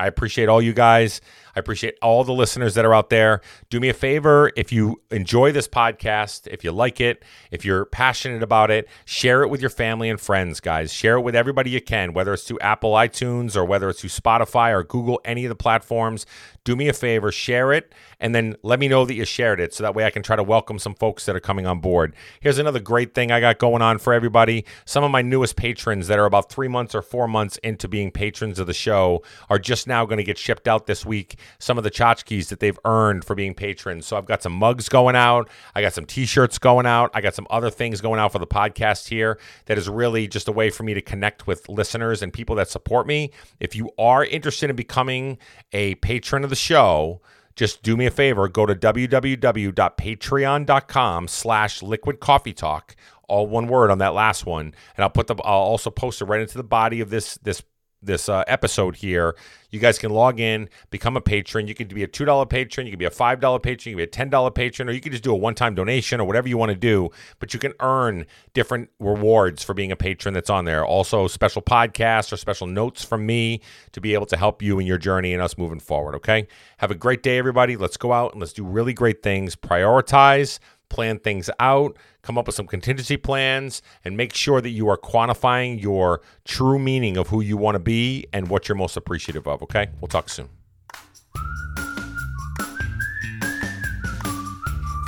I 0.00 0.06
appreciate 0.06 0.48
all 0.48 0.62
you 0.62 0.72
guys. 0.72 1.20
I 1.54 1.60
appreciate 1.60 1.98
all 2.00 2.24
the 2.24 2.32
listeners 2.32 2.74
that 2.74 2.84
are 2.84 2.94
out 2.94 3.10
there. 3.10 3.40
Do 3.68 3.80
me 3.80 3.88
a 3.88 3.94
favor 3.94 4.50
if 4.56 4.72
you 4.72 5.02
enjoy 5.10 5.52
this 5.52 5.68
podcast, 5.68 6.46
if 6.46 6.64
you 6.64 6.72
like 6.72 7.00
it, 7.00 7.22
if 7.50 7.64
you're 7.64 7.84
passionate 7.84 8.42
about 8.42 8.70
it, 8.70 8.88
share 9.04 9.42
it 9.42 9.48
with 9.48 9.60
your 9.60 9.68
family 9.68 10.08
and 10.08 10.20
friends, 10.20 10.60
guys. 10.60 10.92
Share 10.92 11.16
it 11.16 11.20
with 11.20 11.34
everybody 11.34 11.70
you 11.70 11.80
can, 11.80 12.12
whether 12.12 12.32
it's 12.32 12.44
through 12.44 12.60
Apple 12.60 12.92
iTunes 12.92 13.56
or 13.56 13.64
whether 13.64 13.90
it's 13.90 14.00
through 14.00 14.10
Spotify 14.10 14.72
or 14.72 14.84
Google, 14.84 15.20
any 15.24 15.44
of 15.44 15.48
the 15.50 15.54
platforms. 15.54 16.24
Do 16.64 16.76
me 16.76 16.88
a 16.88 16.92
favor, 16.92 17.32
share 17.32 17.72
it, 17.72 17.92
and 18.20 18.34
then 18.34 18.54
let 18.62 18.78
me 18.78 18.86
know 18.86 19.04
that 19.04 19.14
you 19.14 19.24
shared 19.24 19.60
it 19.60 19.74
so 19.74 19.82
that 19.82 19.94
way 19.94 20.04
I 20.04 20.10
can 20.10 20.22
try 20.22 20.36
to 20.36 20.42
welcome 20.42 20.78
some 20.78 20.94
folks 20.94 21.26
that 21.26 21.34
are 21.34 21.40
coming 21.40 21.66
on 21.66 21.80
board. 21.80 22.14
Here's 22.40 22.58
another 22.58 22.80
great 22.80 23.14
thing 23.14 23.32
I 23.32 23.40
got 23.40 23.58
going 23.58 23.82
on 23.82 23.98
for 23.98 24.12
everybody. 24.12 24.66
Some 24.84 25.02
of 25.02 25.10
my 25.10 25.22
newest 25.22 25.56
patrons 25.56 26.06
that 26.08 26.18
are 26.18 26.26
about 26.26 26.50
three 26.50 26.68
months 26.68 26.94
or 26.94 27.02
four 27.02 27.26
months 27.26 27.56
into 27.58 27.88
being 27.88 28.10
patrons 28.10 28.58
of 28.58 28.66
the 28.66 28.74
show 28.74 29.22
are 29.48 29.58
just 29.58 29.86
now 29.90 30.06
going 30.06 30.16
to 30.16 30.24
get 30.24 30.38
shipped 30.38 30.66
out 30.66 30.86
this 30.86 31.04
week 31.04 31.38
some 31.58 31.76
of 31.76 31.84
the 31.84 31.90
tchotchkes 31.90 32.48
that 32.48 32.60
they've 32.60 32.78
earned 32.86 33.26
for 33.26 33.34
being 33.34 33.52
patrons. 33.52 34.06
So 34.06 34.16
I've 34.16 34.24
got 34.24 34.42
some 34.42 34.52
mugs 34.52 34.88
going 34.88 35.16
out. 35.16 35.50
I 35.74 35.82
got 35.82 35.92
some 35.92 36.06
t-shirts 36.06 36.58
going 36.58 36.86
out. 36.86 37.10
I 37.12 37.20
got 37.20 37.34
some 37.34 37.46
other 37.50 37.68
things 37.68 38.00
going 38.00 38.18
out 38.18 38.32
for 38.32 38.38
the 38.38 38.46
podcast 38.46 39.08
here 39.08 39.38
that 39.66 39.76
is 39.76 39.90
really 39.90 40.26
just 40.26 40.48
a 40.48 40.52
way 40.52 40.70
for 40.70 40.84
me 40.84 40.94
to 40.94 41.02
connect 41.02 41.46
with 41.46 41.68
listeners 41.68 42.22
and 42.22 42.32
people 42.32 42.56
that 42.56 42.70
support 42.70 43.06
me. 43.06 43.30
If 43.58 43.76
you 43.76 43.90
are 43.98 44.24
interested 44.24 44.70
in 44.70 44.76
becoming 44.76 45.36
a 45.72 45.96
patron 45.96 46.44
of 46.44 46.50
the 46.50 46.56
show, 46.56 47.20
just 47.56 47.82
do 47.82 47.96
me 47.96 48.06
a 48.06 48.10
favor 48.10 48.48
go 48.48 48.64
to 48.64 48.74
www.patreon.com 48.74 51.28
slash 51.28 51.82
liquid 51.82 52.20
coffee 52.20 52.54
talk 52.54 52.96
all 53.28 53.46
one 53.46 53.66
word 53.66 53.90
on 53.90 53.98
that 53.98 54.14
last 54.14 54.46
one 54.46 54.72
and 54.96 55.04
i'll 55.04 55.10
put 55.10 55.26
the 55.26 55.34
i'll 55.44 55.58
also 55.58 55.90
post 55.90 56.22
it 56.22 56.24
right 56.24 56.40
into 56.40 56.56
the 56.56 56.64
body 56.64 57.00
of 57.00 57.10
this 57.10 57.34
this 57.42 57.62
this 58.02 58.28
uh, 58.28 58.44
episode 58.46 58.96
here, 58.96 59.36
you 59.70 59.78
guys 59.78 59.98
can 59.98 60.10
log 60.10 60.40
in, 60.40 60.68
become 60.90 61.16
a 61.16 61.20
patron. 61.20 61.68
You 61.68 61.74
can 61.74 61.88
be 61.88 62.02
a 62.02 62.08
$2 62.08 62.48
patron, 62.48 62.86
you 62.86 62.92
can 62.92 62.98
be 62.98 63.04
a 63.04 63.10
$5 63.10 63.62
patron, 63.62 63.90
you 63.90 64.06
can 64.06 64.16
be 64.16 64.24
a 64.24 64.26
$10 64.30 64.54
patron, 64.54 64.88
or 64.88 64.92
you 64.92 65.00
can 65.00 65.12
just 65.12 65.24
do 65.24 65.32
a 65.32 65.36
one 65.36 65.54
time 65.54 65.74
donation 65.74 66.20
or 66.20 66.26
whatever 66.26 66.48
you 66.48 66.58
want 66.58 66.70
to 66.70 66.76
do. 66.76 67.10
But 67.38 67.54
you 67.54 67.60
can 67.60 67.72
earn 67.80 68.26
different 68.52 68.90
rewards 68.98 69.62
for 69.62 69.74
being 69.74 69.92
a 69.92 69.96
patron 69.96 70.34
that's 70.34 70.50
on 70.50 70.64
there. 70.64 70.84
Also, 70.84 71.28
special 71.28 71.62
podcasts 71.62 72.32
or 72.32 72.36
special 72.36 72.66
notes 72.66 73.04
from 73.04 73.26
me 73.26 73.60
to 73.92 74.00
be 74.00 74.14
able 74.14 74.26
to 74.26 74.36
help 74.36 74.62
you 74.62 74.78
in 74.78 74.86
your 74.86 74.98
journey 74.98 75.32
and 75.32 75.42
us 75.42 75.56
moving 75.56 75.80
forward. 75.80 76.14
Okay. 76.16 76.48
Have 76.78 76.90
a 76.90 76.96
great 76.96 77.22
day, 77.22 77.38
everybody. 77.38 77.76
Let's 77.76 77.96
go 77.96 78.12
out 78.12 78.32
and 78.32 78.40
let's 78.40 78.52
do 78.52 78.64
really 78.64 78.92
great 78.92 79.22
things. 79.22 79.54
Prioritize 79.56 80.58
plan 80.90 81.18
things 81.18 81.48
out, 81.58 81.96
come 82.20 82.36
up 82.36 82.46
with 82.46 82.54
some 82.54 82.66
contingency 82.66 83.16
plans, 83.16 83.80
and 84.04 84.16
make 84.16 84.34
sure 84.34 84.60
that 84.60 84.70
you 84.70 84.88
are 84.88 84.98
quantifying 84.98 85.80
your 85.80 86.20
true 86.44 86.78
meaning 86.78 87.16
of 87.16 87.28
who 87.28 87.40
you 87.40 87.56
want 87.56 87.76
to 87.76 87.78
be 87.78 88.26
and 88.32 88.48
what 88.48 88.68
you're 88.68 88.76
most 88.76 88.96
appreciative 88.98 89.46
of. 89.46 89.62
Okay? 89.62 89.88
We'll 90.00 90.08
talk 90.08 90.28
soon. 90.28 90.50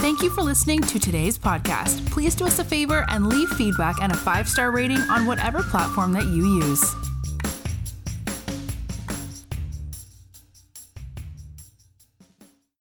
Thank 0.03 0.21
you 0.21 0.31
for 0.31 0.43
listening 0.43 0.81
to 0.83 0.99
today's 0.99 1.39
podcast. 1.39 2.05
Please 2.11 2.35
do 2.35 2.45
us 2.45 2.59
a 2.59 2.65
favor 2.65 3.05
and 3.09 3.29
leave 3.29 3.49
feedback 3.51 4.03
and 4.03 4.11
a 4.11 4.17
five 4.17 4.49
star 4.49 4.73
rating 4.73 4.99
on 4.99 5.27
whatever 5.27 5.63
platform 5.63 6.13
that 6.13 6.25
you 6.25 6.61
use. 6.61 7.12